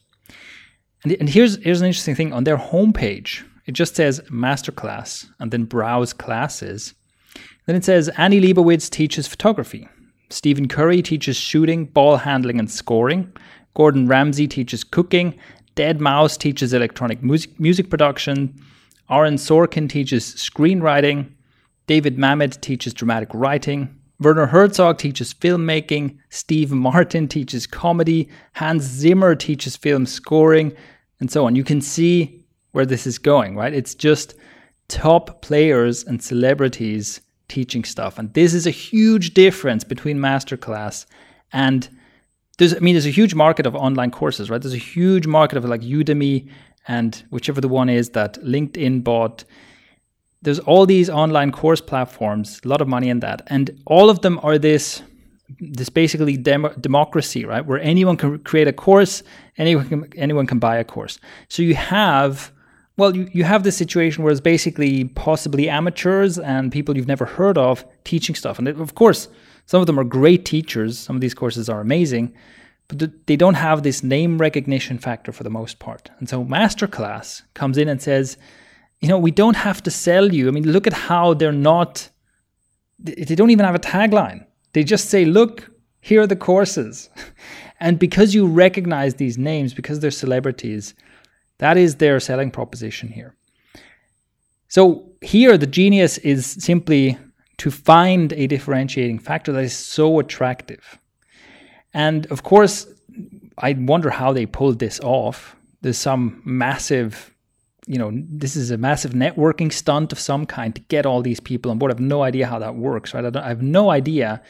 [1.04, 5.52] And, and here's, here's an interesting thing on their homepage, it just says masterclass and
[5.52, 6.96] then browse classes.
[7.68, 9.88] Then it says Annie Leibovitz teaches photography.
[10.30, 13.32] Stephen Curry teaches shooting, ball handling, and scoring.
[13.74, 15.38] Gordon Ramsay teaches cooking.
[15.76, 18.54] deadmau5 teaches electronic music, music production.
[19.10, 21.32] Aaron Sorkin teaches screenwriting.
[21.88, 23.96] David Mamet teaches dramatic writing.
[24.20, 26.18] Werner Herzog teaches filmmaking.
[26.30, 28.30] Steve Martin teaches comedy.
[28.54, 30.76] Hans Zimmer teaches film scoring,
[31.20, 31.56] and so on.
[31.56, 33.74] You can see where this is going, right?
[33.74, 34.36] It's just
[34.90, 38.18] top players and celebrities teaching stuff.
[38.18, 41.06] And this is a huge difference between masterclass
[41.52, 41.90] and
[42.58, 44.62] there's I mean there's a huge market of online courses, right?
[44.62, 46.50] There's a huge market of like Udemy
[46.88, 49.44] and whichever the one is that LinkedIn bought.
[50.42, 54.22] There's all these online course platforms, a lot of money in that, and all of
[54.22, 55.02] them are this
[55.60, 57.66] this basically dem- democracy, right?
[57.66, 59.24] Where anyone can create a course,
[59.58, 61.18] anyone can, anyone can buy a course.
[61.48, 62.52] So you have
[63.00, 67.26] well, you, you have this situation where it's basically possibly amateurs and people you've never
[67.26, 68.60] heard of teaching stuff.
[68.60, 69.30] And of course,
[69.66, 71.00] some of them are great teachers.
[71.00, 72.34] Some of these courses are amazing,
[72.90, 76.12] but they don't have this name recognition factor for the most part.
[76.20, 78.38] And so Masterclass comes in and says,
[79.00, 80.50] you know, we don't have to sell you.
[80.50, 82.10] I mean, look at how they're not,
[83.00, 84.46] they don't even have a tagline.
[84.74, 87.10] They just say, look, here are the courses.
[87.80, 90.96] and because you recognize these names, because they're celebrities,
[91.60, 93.36] that is their selling proposition here.
[94.68, 97.18] So here, the genius is simply
[97.58, 100.98] to find a differentiating factor that is so attractive.
[101.94, 102.88] And of course,
[103.58, 105.56] I wonder how they pulled this off.
[105.82, 107.34] There's some massive,
[107.88, 111.40] you know, this is a massive networking stunt of some kind to get all these
[111.40, 111.92] people on board.
[111.92, 113.36] I have no idea how that works, right?
[113.36, 114.42] I, I have no idea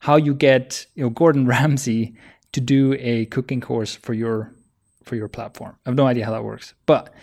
[0.00, 2.14] how you get, you know, Gordon Ramsay
[2.52, 4.55] to do a cooking course for your
[5.06, 5.76] for your platform.
[5.86, 6.74] I have no idea how that works.
[6.84, 7.14] But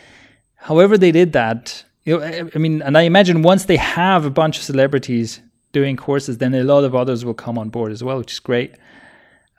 [0.55, 4.29] however they did that, you know, I mean, and I imagine once they have a
[4.29, 5.41] bunch of celebrities
[5.73, 8.39] doing courses, then a lot of others will come on board as well, which is
[8.39, 8.75] great.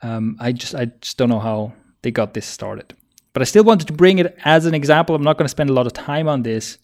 [0.01, 2.93] Um, I just I just don't know how they got this started.
[3.33, 5.15] But I still wanted to bring it as an example.
[5.15, 6.77] I'm not going to spend a lot of time on this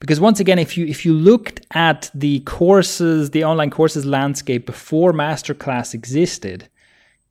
[0.00, 4.64] because once again, if you if you looked at the courses, the online courses landscape
[4.64, 6.69] before Masterclass existed,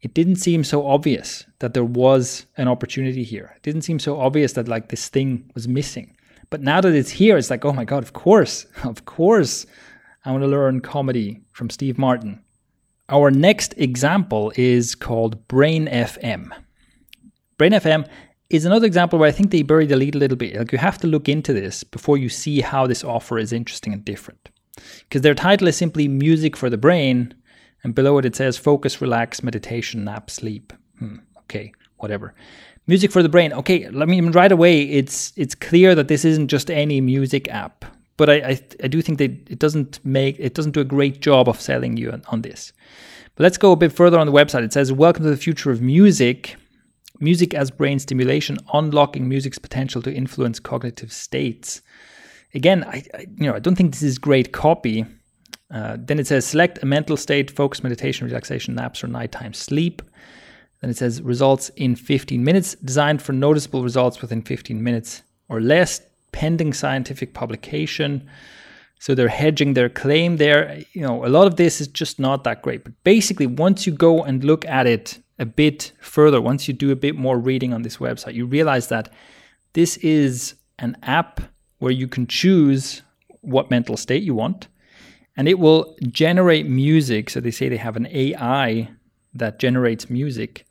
[0.01, 3.53] it didn't seem so obvious that there was an opportunity here.
[3.55, 6.15] It didn't seem so obvious that like this thing was missing.
[6.49, 9.65] But now that it's here, it's like, oh my God, of course, of course,
[10.25, 12.41] I want to learn comedy from Steve Martin.
[13.09, 16.51] Our next example is called Brain FM.
[17.57, 18.07] Brain FM
[18.49, 20.55] is another example where I think they bury the lead a little bit.
[20.55, 23.93] Like you have to look into this before you see how this offer is interesting
[23.93, 24.49] and different.
[25.01, 27.33] Because their title is simply Music for the Brain,
[27.83, 30.73] and below it, it says focus, relax, meditation, nap, sleep.
[30.99, 32.33] Hmm, okay, whatever.
[32.87, 33.53] Music for the brain.
[33.53, 34.81] Okay, let me right away.
[34.81, 37.85] It's it's clear that this isn't just any music app,
[38.17, 41.21] but I I, I do think that it doesn't make it doesn't do a great
[41.21, 42.73] job of selling you on, on this.
[43.35, 44.63] But let's go a bit further on the website.
[44.63, 46.55] It says, "Welcome to the future of music."
[47.21, 51.81] Music as brain stimulation, unlocking music's potential to influence cognitive states.
[52.53, 55.05] Again, I, I you know I don't think this is great copy
[55.71, 60.01] uh, then it says select a mental state, focus, meditation, relaxation, naps, or nighttime sleep.
[60.81, 65.61] Then it says results in 15 minutes, designed for noticeable results within 15 minutes or
[65.61, 66.01] less,
[66.31, 68.27] pending scientific publication.
[68.99, 70.81] So they're hedging their claim there.
[70.93, 72.83] You know, a lot of this is just not that great.
[72.83, 76.91] But basically, once you go and look at it a bit further, once you do
[76.91, 79.11] a bit more reading on this website, you realize that
[79.73, 81.41] this is an app
[81.77, 83.01] where you can choose
[83.41, 84.67] what mental state you want
[85.39, 87.29] and it will generate music.
[87.29, 88.89] So they say they have an AI
[89.33, 90.65] that generates music.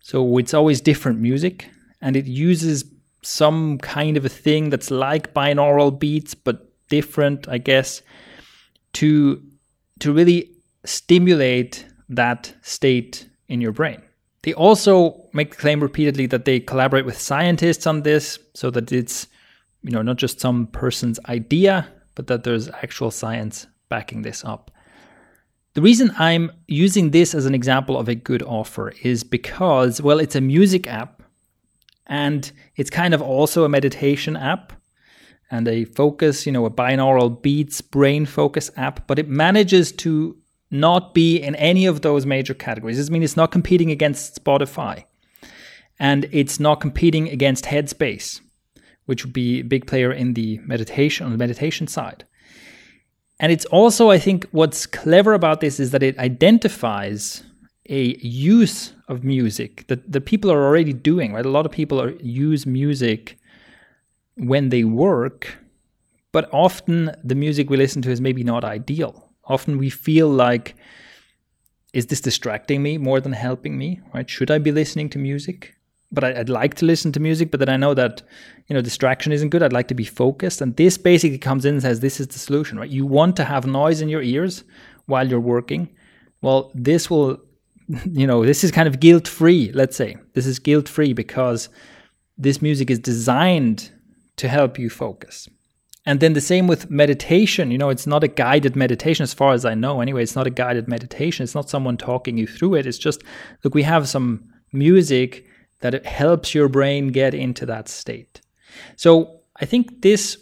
[0.00, 1.68] So it's always different music,
[2.00, 2.86] and it uses
[3.20, 8.00] some kind of a thing that's like binaural beats but different, I guess,
[8.94, 9.42] to
[10.00, 10.52] to really
[10.86, 14.00] stimulate that state in your brain.
[14.40, 18.90] They also make the claim repeatedly that they collaborate with scientists on this so that
[18.90, 19.26] it's
[19.82, 24.70] you know not just some person's idea but that there's actual science backing this up.
[25.74, 30.18] The reason I'm using this as an example of a good offer is because, well,
[30.18, 31.22] it's a music app
[32.06, 34.72] and it's kind of also a meditation app
[35.50, 40.36] and a focus, you know, a binaural beats brain focus app, but it manages to
[40.70, 42.96] not be in any of those major categories.
[42.96, 45.04] This means it's not competing against Spotify
[45.98, 48.40] and it's not competing against Headspace,
[49.06, 52.24] which would be a big player in the meditation on the meditation side.
[53.40, 57.44] And it's also, I think, what's clever about this is that it identifies
[57.88, 61.46] a use of music that, that people are already doing, right?
[61.46, 63.38] A lot of people are, use music
[64.36, 65.56] when they work,
[66.32, 69.30] but often the music we listen to is maybe not ideal.
[69.44, 70.76] Often we feel like,
[71.94, 74.28] is this distracting me more than helping me, right?
[74.28, 75.77] Should I be listening to music?
[76.10, 78.22] But I, would like to listen to music, but then I know that,
[78.66, 79.62] you know, distraction isn't good.
[79.62, 80.60] I'd like to be focused.
[80.60, 82.88] And this basically comes in and says, this is the solution, right?
[82.88, 84.64] You want to have noise in your ears
[85.06, 85.90] while you're working.
[86.40, 87.38] Well, this will,
[88.10, 90.16] you know, this is kind of guilt free, let's say.
[90.34, 91.68] This is guilt free because
[92.38, 93.90] this music is designed
[94.36, 95.48] to help you focus.
[96.06, 97.70] And then the same with meditation.
[97.70, 100.00] You know, it's not a guided meditation, as far as I know.
[100.00, 101.44] Anyway, it's not a guided meditation.
[101.44, 102.86] It's not someone talking you through it.
[102.86, 103.22] It's just,
[103.62, 105.44] look, we have some music
[105.80, 108.40] that it helps your brain get into that state.
[108.96, 110.38] So I think this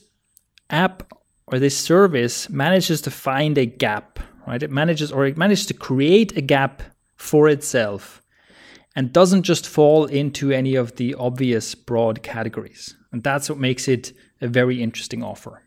[0.70, 1.12] app
[1.47, 4.62] or this service manages to find a gap, right?
[4.62, 6.82] It manages or it manages to create a gap
[7.16, 8.22] for itself
[8.95, 12.97] and doesn't just fall into any of the obvious broad categories.
[13.12, 15.62] And that's what makes it a very interesting offer.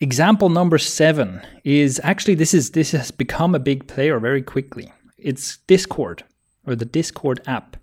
[0.00, 4.90] Example number 7 is actually this is this has become a big player very quickly.
[5.18, 6.24] It's Discord
[6.66, 7.76] or the Discord app.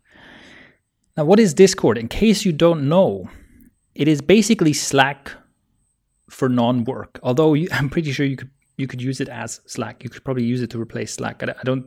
[1.17, 1.97] Now, what is Discord?
[1.97, 3.27] In case you don't know,
[3.95, 5.31] it is basically Slack
[6.29, 7.19] for non-work.
[7.23, 10.03] Although you, I'm pretty sure you could you could use it as Slack.
[10.03, 11.41] You could probably use it to replace Slack.
[11.41, 11.85] I, I don't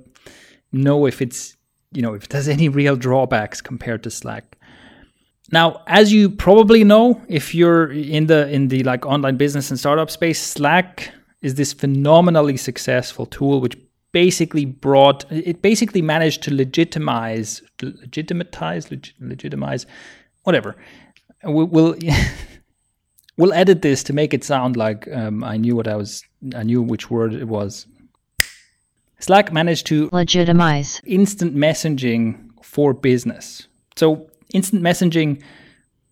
[0.73, 1.57] know if it's
[1.93, 4.57] you know if there's any real drawbacks compared to Slack.
[5.53, 9.79] Now, as you probably know, if you're in the in the like online business and
[9.79, 13.77] startup space, Slack is this phenomenally successful tool which
[14.13, 19.87] basically brought it basically managed to legitimize legitimize leg, legitimize
[20.45, 20.77] whatever.
[21.45, 21.97] We'll we'll,
[23.37, 26.23] we'll, edit this to make it sound like um, i knew what i was
[26.55, 27.87] i knew which word it was.
[29.21, 31.01] Slack managed to legitimize.
[31.05, 33.69] instant messaging for business.
[33.97, 35.43] So instant messaging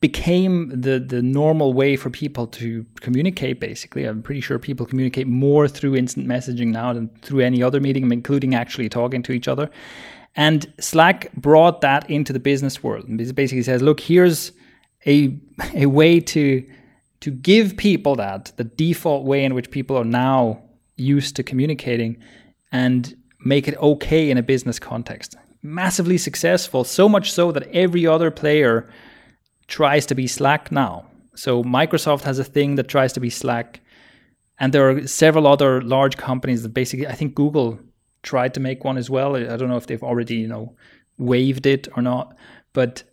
[0.01, 4.05] became the the normal way for people to communicate basically.
[4.05, 8.13] I'm pretty sure people communicate more through instant messaging now than through any other medium
[8.13, 9.71] including actually talking to each other.
[10.37, 13.09] And slack brought that into the business world.
[13.09, 14.53] And basically says look here's
[15.07, 15.37] a
[15.75, 16.65] a way to
[17.21, 20.63] to give people that the default way in which people are now
[20.97, 22.17] used to communicating
[22.71, 25.37] and make it okay in a business context.
[25.63, 28.89] Massively successful so much so that every other player
[29.69, 31.07] tries to be Slack now.
[31.35, 33.81] So Microsoft has a thing that tries to be Slack,
[34.59, 37.79] and there are several other large companies that basically, I think Google
[38.23, 39.37] tried to make one as well.
[39.37, 40.75] I don't know if they've already, you know,
[41.19, 42.37] waived it or not,
[42.73, 43.05] but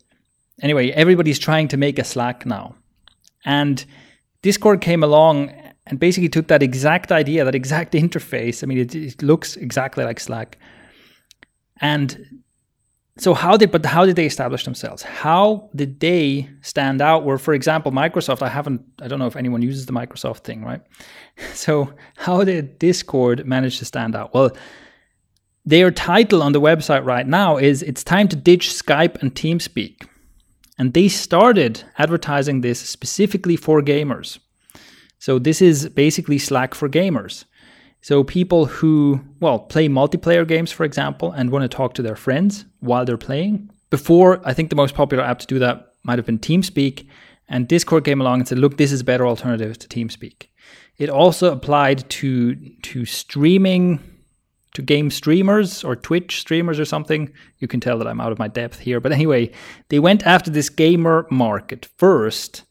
[0.60, 2.74] anyway, everybody's trying to make a Slack now,
[3.44, 3.84] and
[4.42, 5.52] Discord came along
[5.86, 8.64] and basically took that exact idea, that exact interface.
[8.64, 10.58] I mean, it, it looks exactly like Slack,
[11.80, 12.42] and
[13.18, 15.02] so how did but how did they establish themselves?
[15.02, 17.24] How did they stand out?
[17.24, 20.64] Where for example microsoft i haven't i don't know if anyone uses the microsoft thing
[20.64, 20.82] right?
[21.54, 24.34] So how did discord manage to stand out?
[24.34, 24.50] Well
[25.64, 30.06] their title on the website right now is it's time to ditch skype and teamspeak.
[30.78, 34.38] And they started advertising this specifically for gamers.
[35.18, 37.46] So this is basically slack for gamers
[38.06, 42.14] so people who, well, play multiplayer games, for example, and want to talk to their
[42.14, 43.68] friends while they're playing.
[43.90, 47.08] Before, I think the most popular app to do that might have been TeamSpeak,
[47.48, 50.46] and Discord came along and said, "Look, this is a better alternative to TeamSpeak."
[50.98, 52.54] It also applied to
[52.90, 53.98] to streaming,
[54.74, 57.32] to game streamers or Twitch streamers or something.
[57.58, 59.50] You can tell that I'm out of my depth here, but anyway,
[59.88, 62.62] they went after this gamer market first,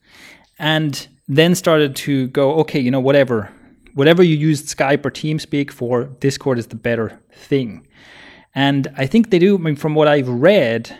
[0.57, 3.49] and then started to go, okay, you know, whatever
[3.95, 7.87] whatever you used Skype or TeamSpeak for, Discord is the better thing.
[8.53, 10.95] And I think they do, I mean, from what I've read,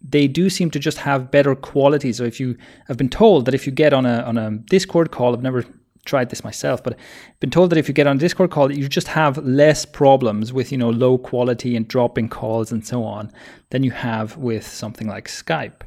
[0.00, 2.12] they do seem to just have better quality.
[2.12, 2.56] So if you,
[2.88, 5.64] I've been told that if you get on a on a Discord call, I've never
[6.04, 8.72] tried this myself, but I've been told that if you get on a Discord call,
[8.72, 13.02] you just have less problems with you know low quality and dropping calls and so
[13.02, 13.32] on
[13.70, 15.80] than you have with something like Skype.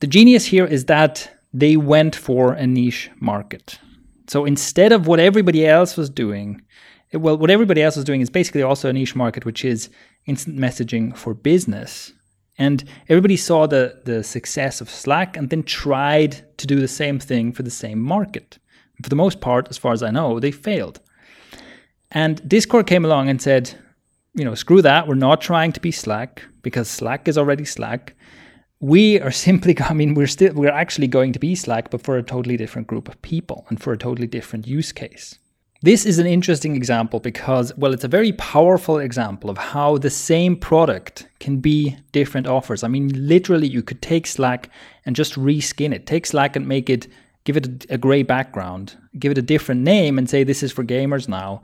[0.00, 3.78] The genius here is that they went for a niche market.
[4.28, 6.62] So instead of what everybody else was doing,
[7.12, 9.88] well, what everybody else was doing is basically also a niche market, which is
[10.26, 12.12] instant messaging for business.
[12.58, 17.18] And everybody saw the, the success of Slack and then tried to do the same
[17.18, 18.58] thing for the same market.
[19.02, 21.00] For the most part, as far as I know, they failed.
[22.10, 23.74] And Discord came along and said,
[24.34, 25.08] you know, screw that.
[25.08, 28.14] We're not trying to be Slack because Slack is already Slack
[28.80, 32.16] we are simply i mean we're still we're actually going to be slack but for
[32.16, 35.38] a totally different group of people and for a totally different use case.
[35.80, 40.10] This is an interesting example because well it's a very powerful example of how the
[40.10, 42.82] same product can be different offers.
[42.82, 44.70] I mean literally you could take slack
[45.04, 46.04] and just reskin it.
[46.04, 47.06] Take slack and make it
[47.44, 50.72] give it a, a gray background give it a different name and say this is
[50.72, 51.62] for gamers now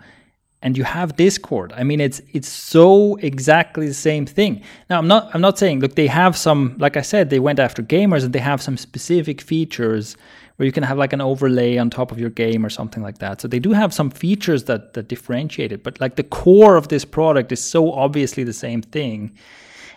[0.64, 1.74] and you have Discord.
[1.76, 4.62] I mean, it's it's so exactly the same thing.
[4.88, 7.58] Now, I'm not I'm not saying look they have some like I said they went
[7.60, 10.16] after gamers and they have some specific features
[10.56, 13.18] where you can have like an overlay on top of your game or something like
[13.18, 13.42] that.
[13.42, 16.88] So they do have some features that that differentiate it, but like the core of
[16.88, 19.36] this product is so obviously the same thing.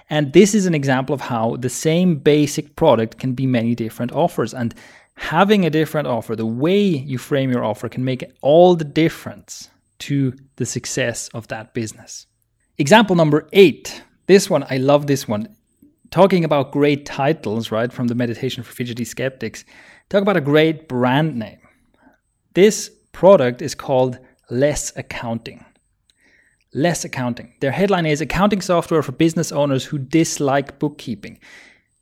[0.10, 4.12] And this is an example of how the same basic product can be many different
[4.12, 4.76] offers and
[5.16, 9.70] having a different offer, the way you frame your offer can make all the difference
[10.00, 12.28] to the success of that business.
[12.78, 14.04] Example number 8.
[14.28, 15.56] This one I love this one.
[16.10, 19.66] Talking about great titles, right, from the Meditation for Fidgety Skeptics.
[20.10, 21.60] Talk about a great brand name.
[22.54, 24.18] This product is called
[24.50, 25.66] Less Accounting.
[26.74, 27.54] Less Accounting.
[27.60, 31.40] Their headline is Accounting Software for Business Owners Who Dislike Bookkeeping.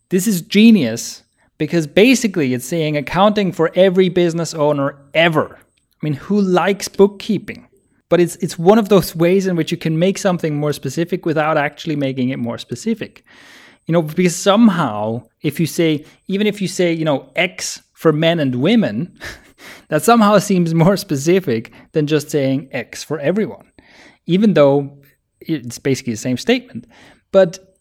[0.09, 1.23] This is genius
[1.57, 5.57] because basically it's saying accounting for every business owner ever.
[5.57, 7.67] I mean, who likes bookkeeping?
[8.09, 11.25] But it's it's one of those ways in which you can make something more specific
[11.25, 13.23] without actually making it more specific.
[13.87, 18.11] You know, because somehow if you say even if you say, you know, X for
[18.13, 19.19] men and women,
[19.89, 23.71] that somehow seems more specific than just saying X for everyone,
[24.25, 25.01] even though
[25.39, 26.87] it's basically the same statement.
[27.31, 27.74] But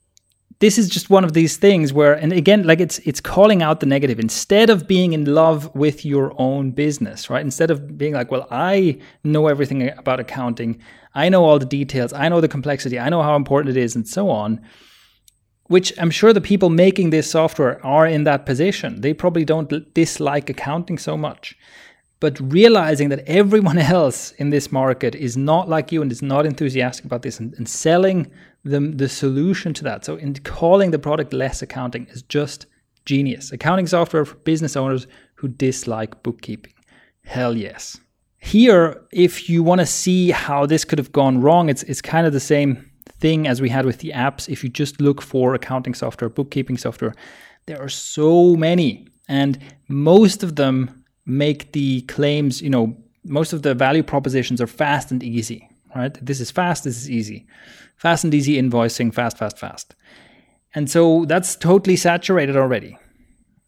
[0.61, 3.81] this is just one of these things where and again like it's it's calling out
[3.81, 4.19] the negative.
[4.19, 7.45] Instead of being in love with your own business right?
[7.45, 10.81] Instead of being like well i know everything about accounting.
[11.17, 12.13] I know all the details.
[12.13, 12.99] I know the complexity.
[12.99, 14.61] I know how important it is and so on
[15.69, 19.01] which I'm sure the people making this software are in that position.
[19.01, 21.57] They probably don't dislike accounting so much.
[22.25, 26.47] But realizing that everyone else in this market is not like you and is not
[26.47, 28.31] enthusiastic about this and, and selling
[28.65, 30.07] them the solution to that.
[30.07, 32.65] So, in calling the product less accounting is just
[33.05, 33.53] genius.
[33.53, 36.73] Accounting software for business owners who dislike bookkeeping.
[37.25, 38.01] Hell yes.
[38.39, 42.27] Here, if you want to see how this could have gone wrong, it's, it's kind
[42.27, 44.49] of the same thing as we had with the apps.
[44.49, 47.13] If you just look for accounting software, bookkeeping software,
[47.67, 49.59] there are so many, and
[49.89, 55.11] most of them make the claims, you know, most of the value propositions are fast
[55.11, 56.15] and easy, right?
[56.25, 57.47] This is fast, this is easy.
[57.97, 59.95] Fast and easy invoicing, fast, fast, fast.
[60.75, 62.99] And so that's totally saturated already.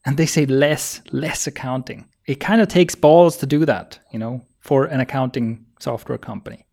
[0.05, 2.07] And they say less, less accounting.
[2.27, 6.67] It kind of takes balls to do that, you know, for an accounting software company.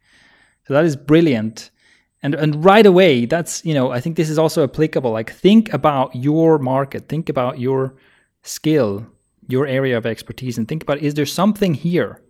[0.68, 1.70] So that is brilliant
[2.24, 5.72] and and right away that's you know i think this is also applicable like think
[5.74, 7.94] about your market think about your
[8.42, 9.06] skill
[9.48, 12.22] your area of expertise and think about is there something here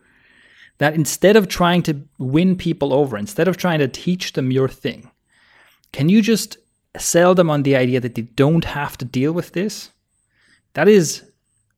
[0.80, 4.68] that instead of trying to win people over instead of trying to teach them your
[4.68, 5.12] thing
[5.92, 6.58] can you just
[6.98, 9.92] sell them on the idea that they don't have to deal with this
[10.74, 11.24] that is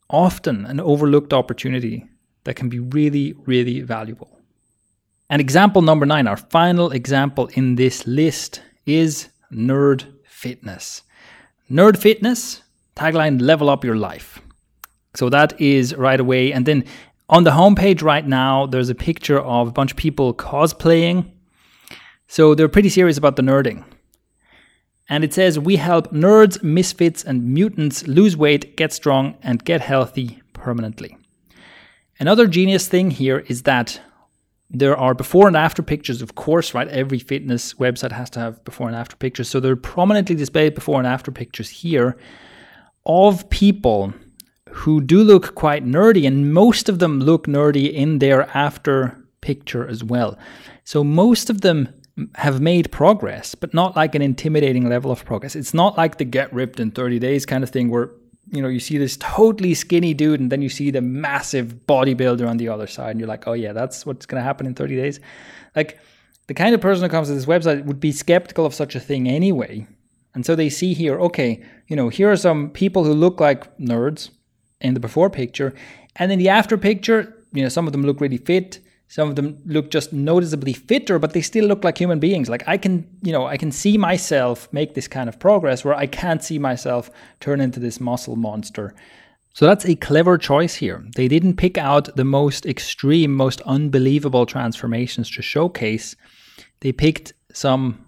[0.09, 2.07] often an overlooked opportunity
[2.43, 4.35] that can be really really valuable
[5.29, 11.01] and example number nine, our final example in this list, is Nerd Fitness.
[11.69, 12.61] Nerd Fitness,
[12.95, 14.39] tagline level up your life.
[15.15, 16.51] So that is right away.
[16.51, 16.85] And then
[17.29, 21.31] on the homepage right now, there's a picture of a bunch of people cosplaying.
[22.27, 23.83] So they're pretty serious about the nerding.
[25.09, 29.81] And it says, We help nerds, misfits, and mutants lose weight, get strong, and get
[29.81, 31.17] healthy permanently.
[32.19, 34.01] Another genius thing here is that
[34.69, 36.87] there are before and after pictures, of course, right?
[36.87, 39.47] Every fitness website has to have before and after pictures.
[39.47, 42.17] So they're prominently displayed before and after pictures here
[43.05, 44.13] of people
[44.75, 49.87] who do look quite nerdy, and most of them look nerdy in their after picture
[49.87, 50.37] as well.
[50.83, 51.89] So most of them
[52.35, 55.55] have made progress, but not like an intimidating level of progress.
[55.55, 58.11] It's not like the get ripped in 30 days kind of thing where
[58.51, 62.47] you know, you see this totally skinny dude, and then you see the massive bodybuilder
[62.47, 64.75] on the other side, and you're like, oh yeah, that's what's going to happen in
[64.75, 65.19] 30 days.
[65.75, 65.99] Like
[66.47, 68.99] the kind of person who comes to this website would be skeptical of such a
[68.99, 69.87] thing anyway.
[70.35, 73.75] And so they see here, okay, you know, here are some people who look like
[73.77, 74.29] nerds
[74.81, 75.73] in the before picture,
[76.15, 79.35] and in the after picture, you know, some of them look really fit, some of
[79.35, 82.49] them look just noticeably fitter, but they still look like human beings.
[82.49, 85.93] Like I can, you know, I can see myself make this kind of progress where
[85.93, 87.09] I can't see myself
[87.39, 88.95] turn into this muscle monster.
[89.53, 91.05] So that's a clever choice here.
[91.15, 96.15] They didn't pick out the most extreme, most unbelievable transformations to showcase.
[96.81, 98.05] They picked some,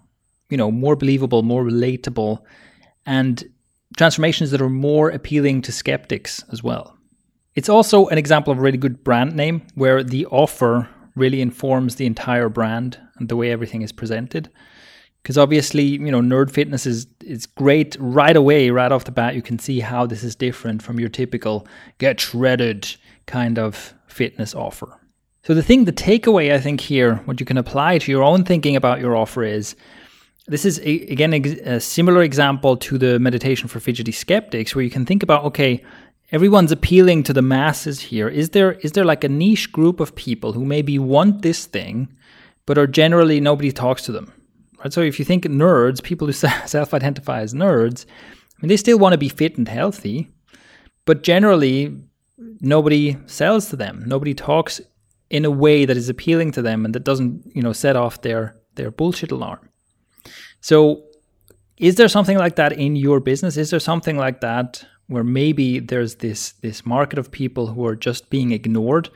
[0.50, 2.42] you know, more believable, more relatable,
[3.06, 3.48] and
[3.98, 6.96] transformations that are more appealing to skeptics as well.
[7.54, 11.96] It's also an example of a really good brand name where the offer really informs
[11.96, 14.48] the entire brand and the way everything is presented.
[15.20, 19.34] Because obviously, you know, Nerd Fitness is is great right away, right off the bat.
[19.34, 21.66] You can see how this is different from your typical
[21.98, 22.88] get shredded
[23.26, 24.96] kind of fitness offer.
[25.42, 28.44] So the thing, the takeaway I think here, what you can apply to your own
[28.44, 29.74] thinking about your offer is
[30.48, 34.90] this is a, again a similar example to the meditation for fidgety skeptics, where you
[34.90, 35.82] can think about okay,
[36.32, 38.28] everyone's appealing to the masses here.
[38.28, 42.08] Is there is there like a niche group of people who maybe want this thing,
[42.66, 44.32] but are generally nobody talks to them?
[44.78, 44.92] Right.
[44.92, 49.12] So if you think nerds, people who self-identify as nerds, I mean, they still want
[49.12, 50.28] to be fit and healthy,
[51.04, 51.96] but generally
[52.60, 54.04] nobody sells to them.
[54.06, 54.80] Nobody talks
[55.30, 58.22] in a way that is appealing to them and that doesn't, you know, set off
[58.22, 59.67] their their bullshit alarm.
[60.60, 61.04] So
[61.76, 63.56] is there something like that in your business?
[63.56, 67.96] Is there something like that where maybe there's this this market of people who are
[67.96, 69.08] just being ignored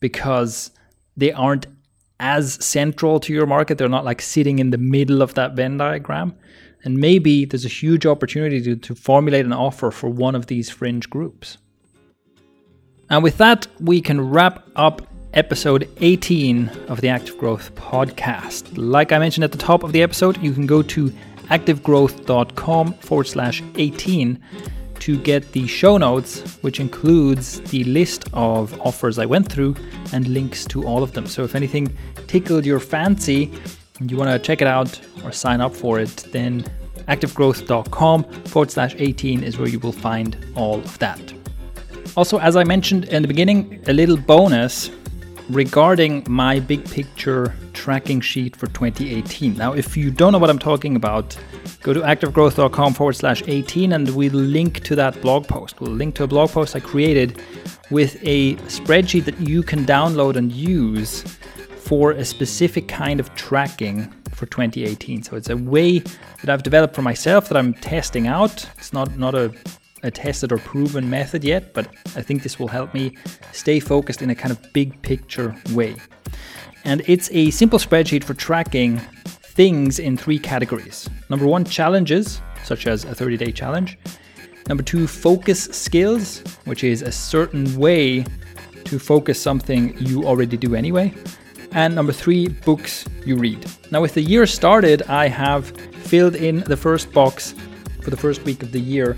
[0.00, 0.70] because
[1.16, 1.66] they aren't
[2.20, 3.78] as central to your market.
[3.78, 6.36] They're not like sitting in the middle of that Venn diagram.
[6.84, 10.70] And maybe there's a huge opportunity to, to formulate an offer for one of these
[10.70, 11.58] fringe groups.
[13.08, 15.02] And with that, we can wrap up
[15.34, 18.70] episode 18 of the Active Growth podcast.
[18.76, 21.10] Like I mentioned at the top of the episode, you can go to
[21.44, 24.38] activegrowth.com forward slash 18
[25.00, 29.76] to get the show notes, which includes the list of offers I went through
[30.12, 31.26] and links to all of them.
[31.26, 33.52] So if anything tickled your fancy
[33.98, 36.64] and you want to check it out or sign up for it, then
[37.08, 41.20] activegrowth.com forward slash 18 is where you will find all of that.
[42.16, 44.90] Also, as I mentioned in the beginning, a little bonus
[45.52, 49.56] regarding my big picture tracking sheet for 2018.
[49.56, 51.36] Now, if you don't know what I'm talking about,
[51.82, 55.80] go to activegrowth.com forward slash 18 and we'll link to that blog post.
[55.80, 57.40] We'll link to a blog post I created
[57.90, 61.22] with a spreadsheet that you can download and use
[61.78, 65.22] for a specific kind of tracking for 2018.
[65.22, 68.68] So it's a way that I've developed for myself that I'm testing out.
[68.78, 69.52] It's not not a
[70.02, 73.16] a tested or proven method yet, but I think this will help me
[73.52, 75.96] stay focused in a kind of big picture way.
[76.84, 78.98] And it's a simple spreadsheet for tracking
[79.60, 81.08] things in three categories.
[81.28, 83.98] Number one, challenges, such as a 30 day challenge.
[84.68, 88.24] Number two, focus skills, which is a certain way
[88.84, 91.12] to focus something you already do anyway.
[91.72, 93.64] And number three, books you read.
[93.90, 95.70] Now, with the year started, I have
[96.10, 97.54] filled in the first box
[98.02, 99.16] for the first week of the year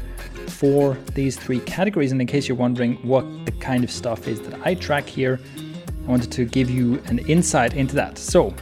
[0.51, 2.13] for these three categories.
[2.13, 5.41] And in case you're wondering what the kind of stuff is that I track here,
[6.05, 8.19] I wanted to give you an insight into that.
[8.19, 8.55] So,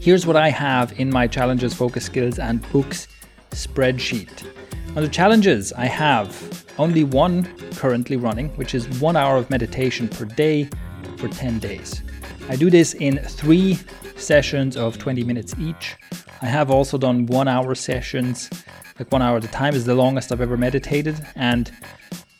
[0.00, 3.08] here's what I have in my challenges, focus skills, and books
[3.50, 4.46] spreadsheet.
[4.94, 10.24] Under challenges, I have only one currently running, which is one hour of meditation per
[10.24, 10.68] day
[11.16, 12.02] for 10 days.
[12.48, 13.78] I do this in three
[14.16, 15.96] sessions of 20 minutes each.
[16.42, 18.50] I have also done one hour sessions
[18.98, 21.70] like one hour at a time is the longest I've ever meditated, and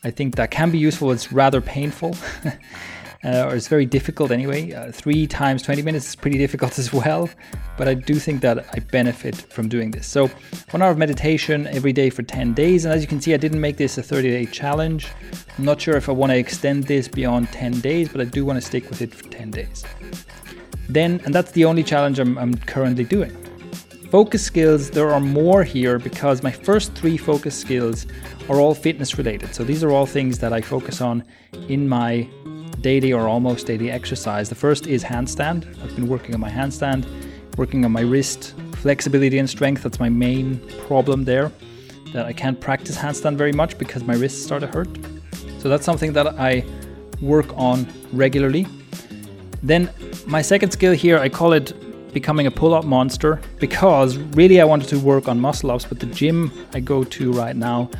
[0.03, 1.11] I think that can be useful.
[1.11, 2.15] It's rather painful.
[3.23, 4.71] uh, or it's very difficult anyway.
[4.71, 7.29] Uh, three times 20 minutes is pretty difficult as well,
[7.77, 10.07] but I do think that I benefit from doing this.
[10.07, 10.27] So,
[10.71, 12.85] one hour of meditation every day for 10 days.
[12.85, 15.07] And as you can see, I didn't make this a 30 day challenge.
[15.57, 18.45] I'm not sure if I want to extend this beyond 10 days, but I do
[18.45, 19.83] want to stick with it for 10 days.
[20.89, 23.35] Then, and that's the only challenge I'm, I'm currently doing.
[24.09, 28.07] Focus skills, there are more here because my first three focus skills
[28.47, 29.53] are all fitness related.
[29.53, 31.25] So these are all things that I focus on
[31.67, 32.25] in my
[32.79, 34.47] daily or almost daily exercise.
[34.47, 35.67] The first is handstand.
[35.83, 37.05] I've been working on my handstand,
[37.57, 39.83] working on my wrist flexibility and strength.
[39.83, 41.51] That's my main problem there.
[42.13, 44.87] That I can't practice handstand very much because my wrists start to hurt.
[45.59, 46.63] So that's something that I
[47.21, 48.67] work on regularly.
[49.61, 49.89] Then
[50.25, 51.73] my second skill here, I call it
[52.19, 55.99] becoming a pull up monster because really I wanted to work on muscle ups, but
[55.99, 57.91] the gym I go to right now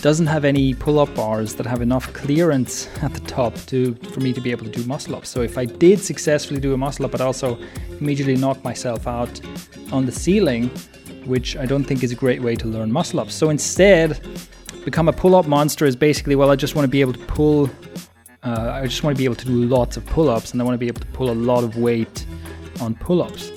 [0.00, 4.20] doesn't have any pull up bars that have enough clearance at the top to for
[4.20, 5.28] me to be able to do muscle ups.
[5.28, 7.58] So if I did successfully do a muscle up, but also
[8.00, 9.34] immediately knock myself out
[9.92, 10.70] on the ceiling,
[11.26, 13.34] which I don't think is a great way to learn muscle ups.
[13.34, 14.26] So instead,
[14.86, 17.26] become a pull up monster is basically well, I just want to be able to
[17.26, 17.68] pull.
[18.42, 20.64] Uh, I just want to be able to do lots of pull ups and I
[20.64, 22.24] want to be able to pull a lot of weight
[22.80, 23.52] on pull-ups.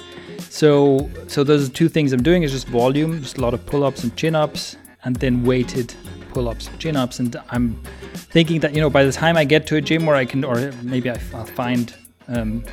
[0.49, 3.65] So so those are two things I'm doing is just volume, just a lot of
[3.65, 5.93] pull-ups and chin-ups, and then weighted
[6.33, 7.81] pull-ups, and chin-ups, and I'm
[8.13, 10.43] thinking that you know by the time I get to a gym where I can,
[10.43, 11.93] or maybe I'll find
[12.27, 12.63] um,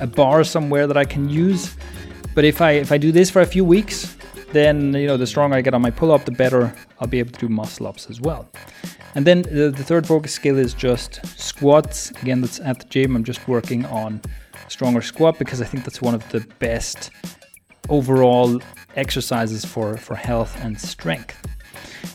[0.00, 1.76] a bar somewhere that I can use.
[2.34, 4.16] But if I if I do this for a few weeks,
[4.52, 7.32] then you know the stronger I get on my pull-up, the better I'll be able
[7.32, 8.48] to do muscle-ups as well.
[9.14, 12.10] And then the, the third focus skill is just squats.
[12.22, 13.14] Again, that's at the gym.
[13.14, 14.22] I'm just working on
[14.72, 17.10] stronger squat because I think that's one of the best
[17.88, 18.60] overall
[18.96, 21.36] exercises for, for health and strength.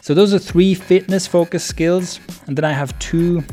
[0.01, 2.19] So those are three fitness focused skills.
[2.47, 3.43] And then I have two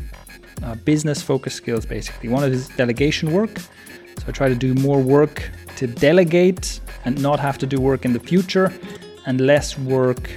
[0.63, 2.29] uh, business focused skills basically.
[2.29, 3.59] One is delegation work.
[3.59, 8.05] So I try to do more work to delegate and not have to do work
[8.05, 8.73] in the future,
[9.27, 10.29] and less work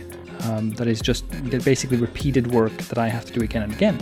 [0.45, 1.29] um, that is just
[1.65, 3.99] basically repeated work that I have to do again and again.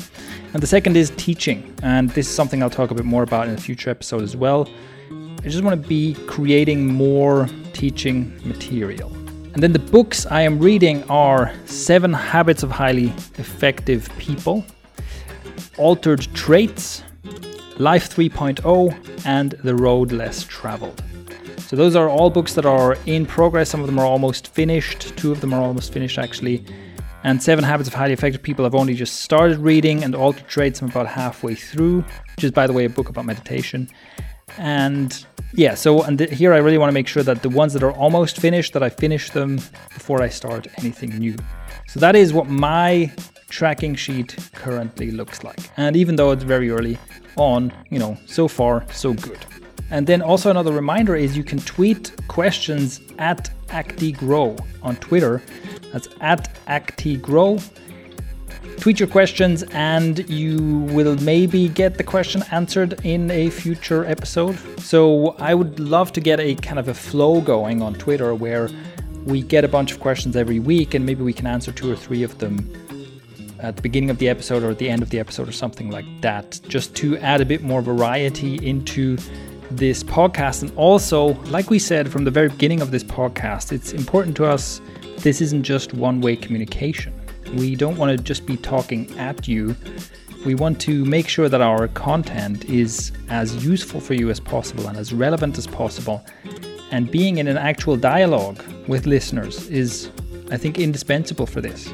[0.53, 3.49] And the second is teaching, and this is something I'll talk a bit more about
[3.49, 4.69] in a future episode as well.
[5.11, 9.13] I just want to be creating more teaching material.
[9.55, 13.07] And then the books I am reading are Seven Habits of Highly
[13.39, 14.67] Effective People,
[15.79, 17.03] Altered Traits,
[17.79, 21.03] Life 3.0, and The Road Less Traveled.
[21.67, 23.69] So those are all books that are in progress.
[23.69, 25.17] Some of them are almost finished.
[25.17, 26.65] Two of them are almost finished actually.
[27.25, 30.81] And Seven Habits of Highly Effective People I've only just started reading, and Altered Traits
[30.81, 32.05] I'm about halfway through,
[32.37, 33.89] which is by the way a book about meditation.
[34.59, 37.73] And yeah, so and th- here I really want to make sure that the ones
[37.73, 39.57] that are almost finished that I finish them
[39.93, 41.35] before I start anything new.
[41.89, 43.13] So that is what my
[43.49, 45.59] tracking sheet currently looks like.
[45.77, 46.97] And even though it's very early
[47.37, 49.45] on, you know, so far so good.
[49.91, 55.43] And then also another reminder is you can tweet questions at ActiGrow on Twitter.
[55.93, 57.63] That's at ActiGrow.
[58.81, 60.59] Tweet your questions and you
[60.91, 64.59] will maybe get the question answered in a future episode.
[64.81, 68.69] So I would love to get a kind of a flow going on Twitter where
[69.25, 71.97] we get a bunch of questions every week and maybe we can answer two or
[71.97, 72.71] three of them
[73.59, 75.91] at the beginning of the episode or at the end of the episode or something
[75.91, 79.17] like that, just to add a bit more variety into
[79.71, 80.63] this podcast.
[80.63, 84.45] And also, like we said from the very beginning of this podcast, it's important to
[84.45, 84.81] us
[85.19, 87.13] this isn't just one way communication.
[87.55, 89.75] We don't want to just be talking at you.
[90.45, 94.87] We want to make sure that our content is as useful for you as possible
[94.87, 96.25] and as relevant as possible.
[96.91, 100.11] And being in an actual dialogue with listeners is,
[100.51, 101.93] I think, indispensable for this.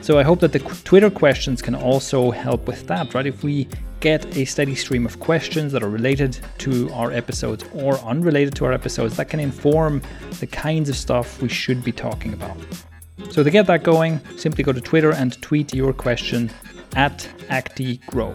[0.00, 3.26] So I hope that the Twitter questions can also help with that, right?
[3.26, 3.68] If we
[4.00, 8.64] get a steady stream of questions that are related to our episodes or unrelated to
[8.64, 10.02] our episodes that can inform
[10.40, 12.56] the kinds of stuff we should be talking about.
[13.30, 16.50] So to get that going, simply go to Twitter and tweet your question
[16.96, 18.34] at ActiGrow.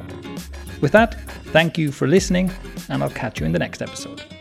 [0.82, 2.51] With that, thank you for listening,
[2.89, 4.34] and I'll catch you in the next episode.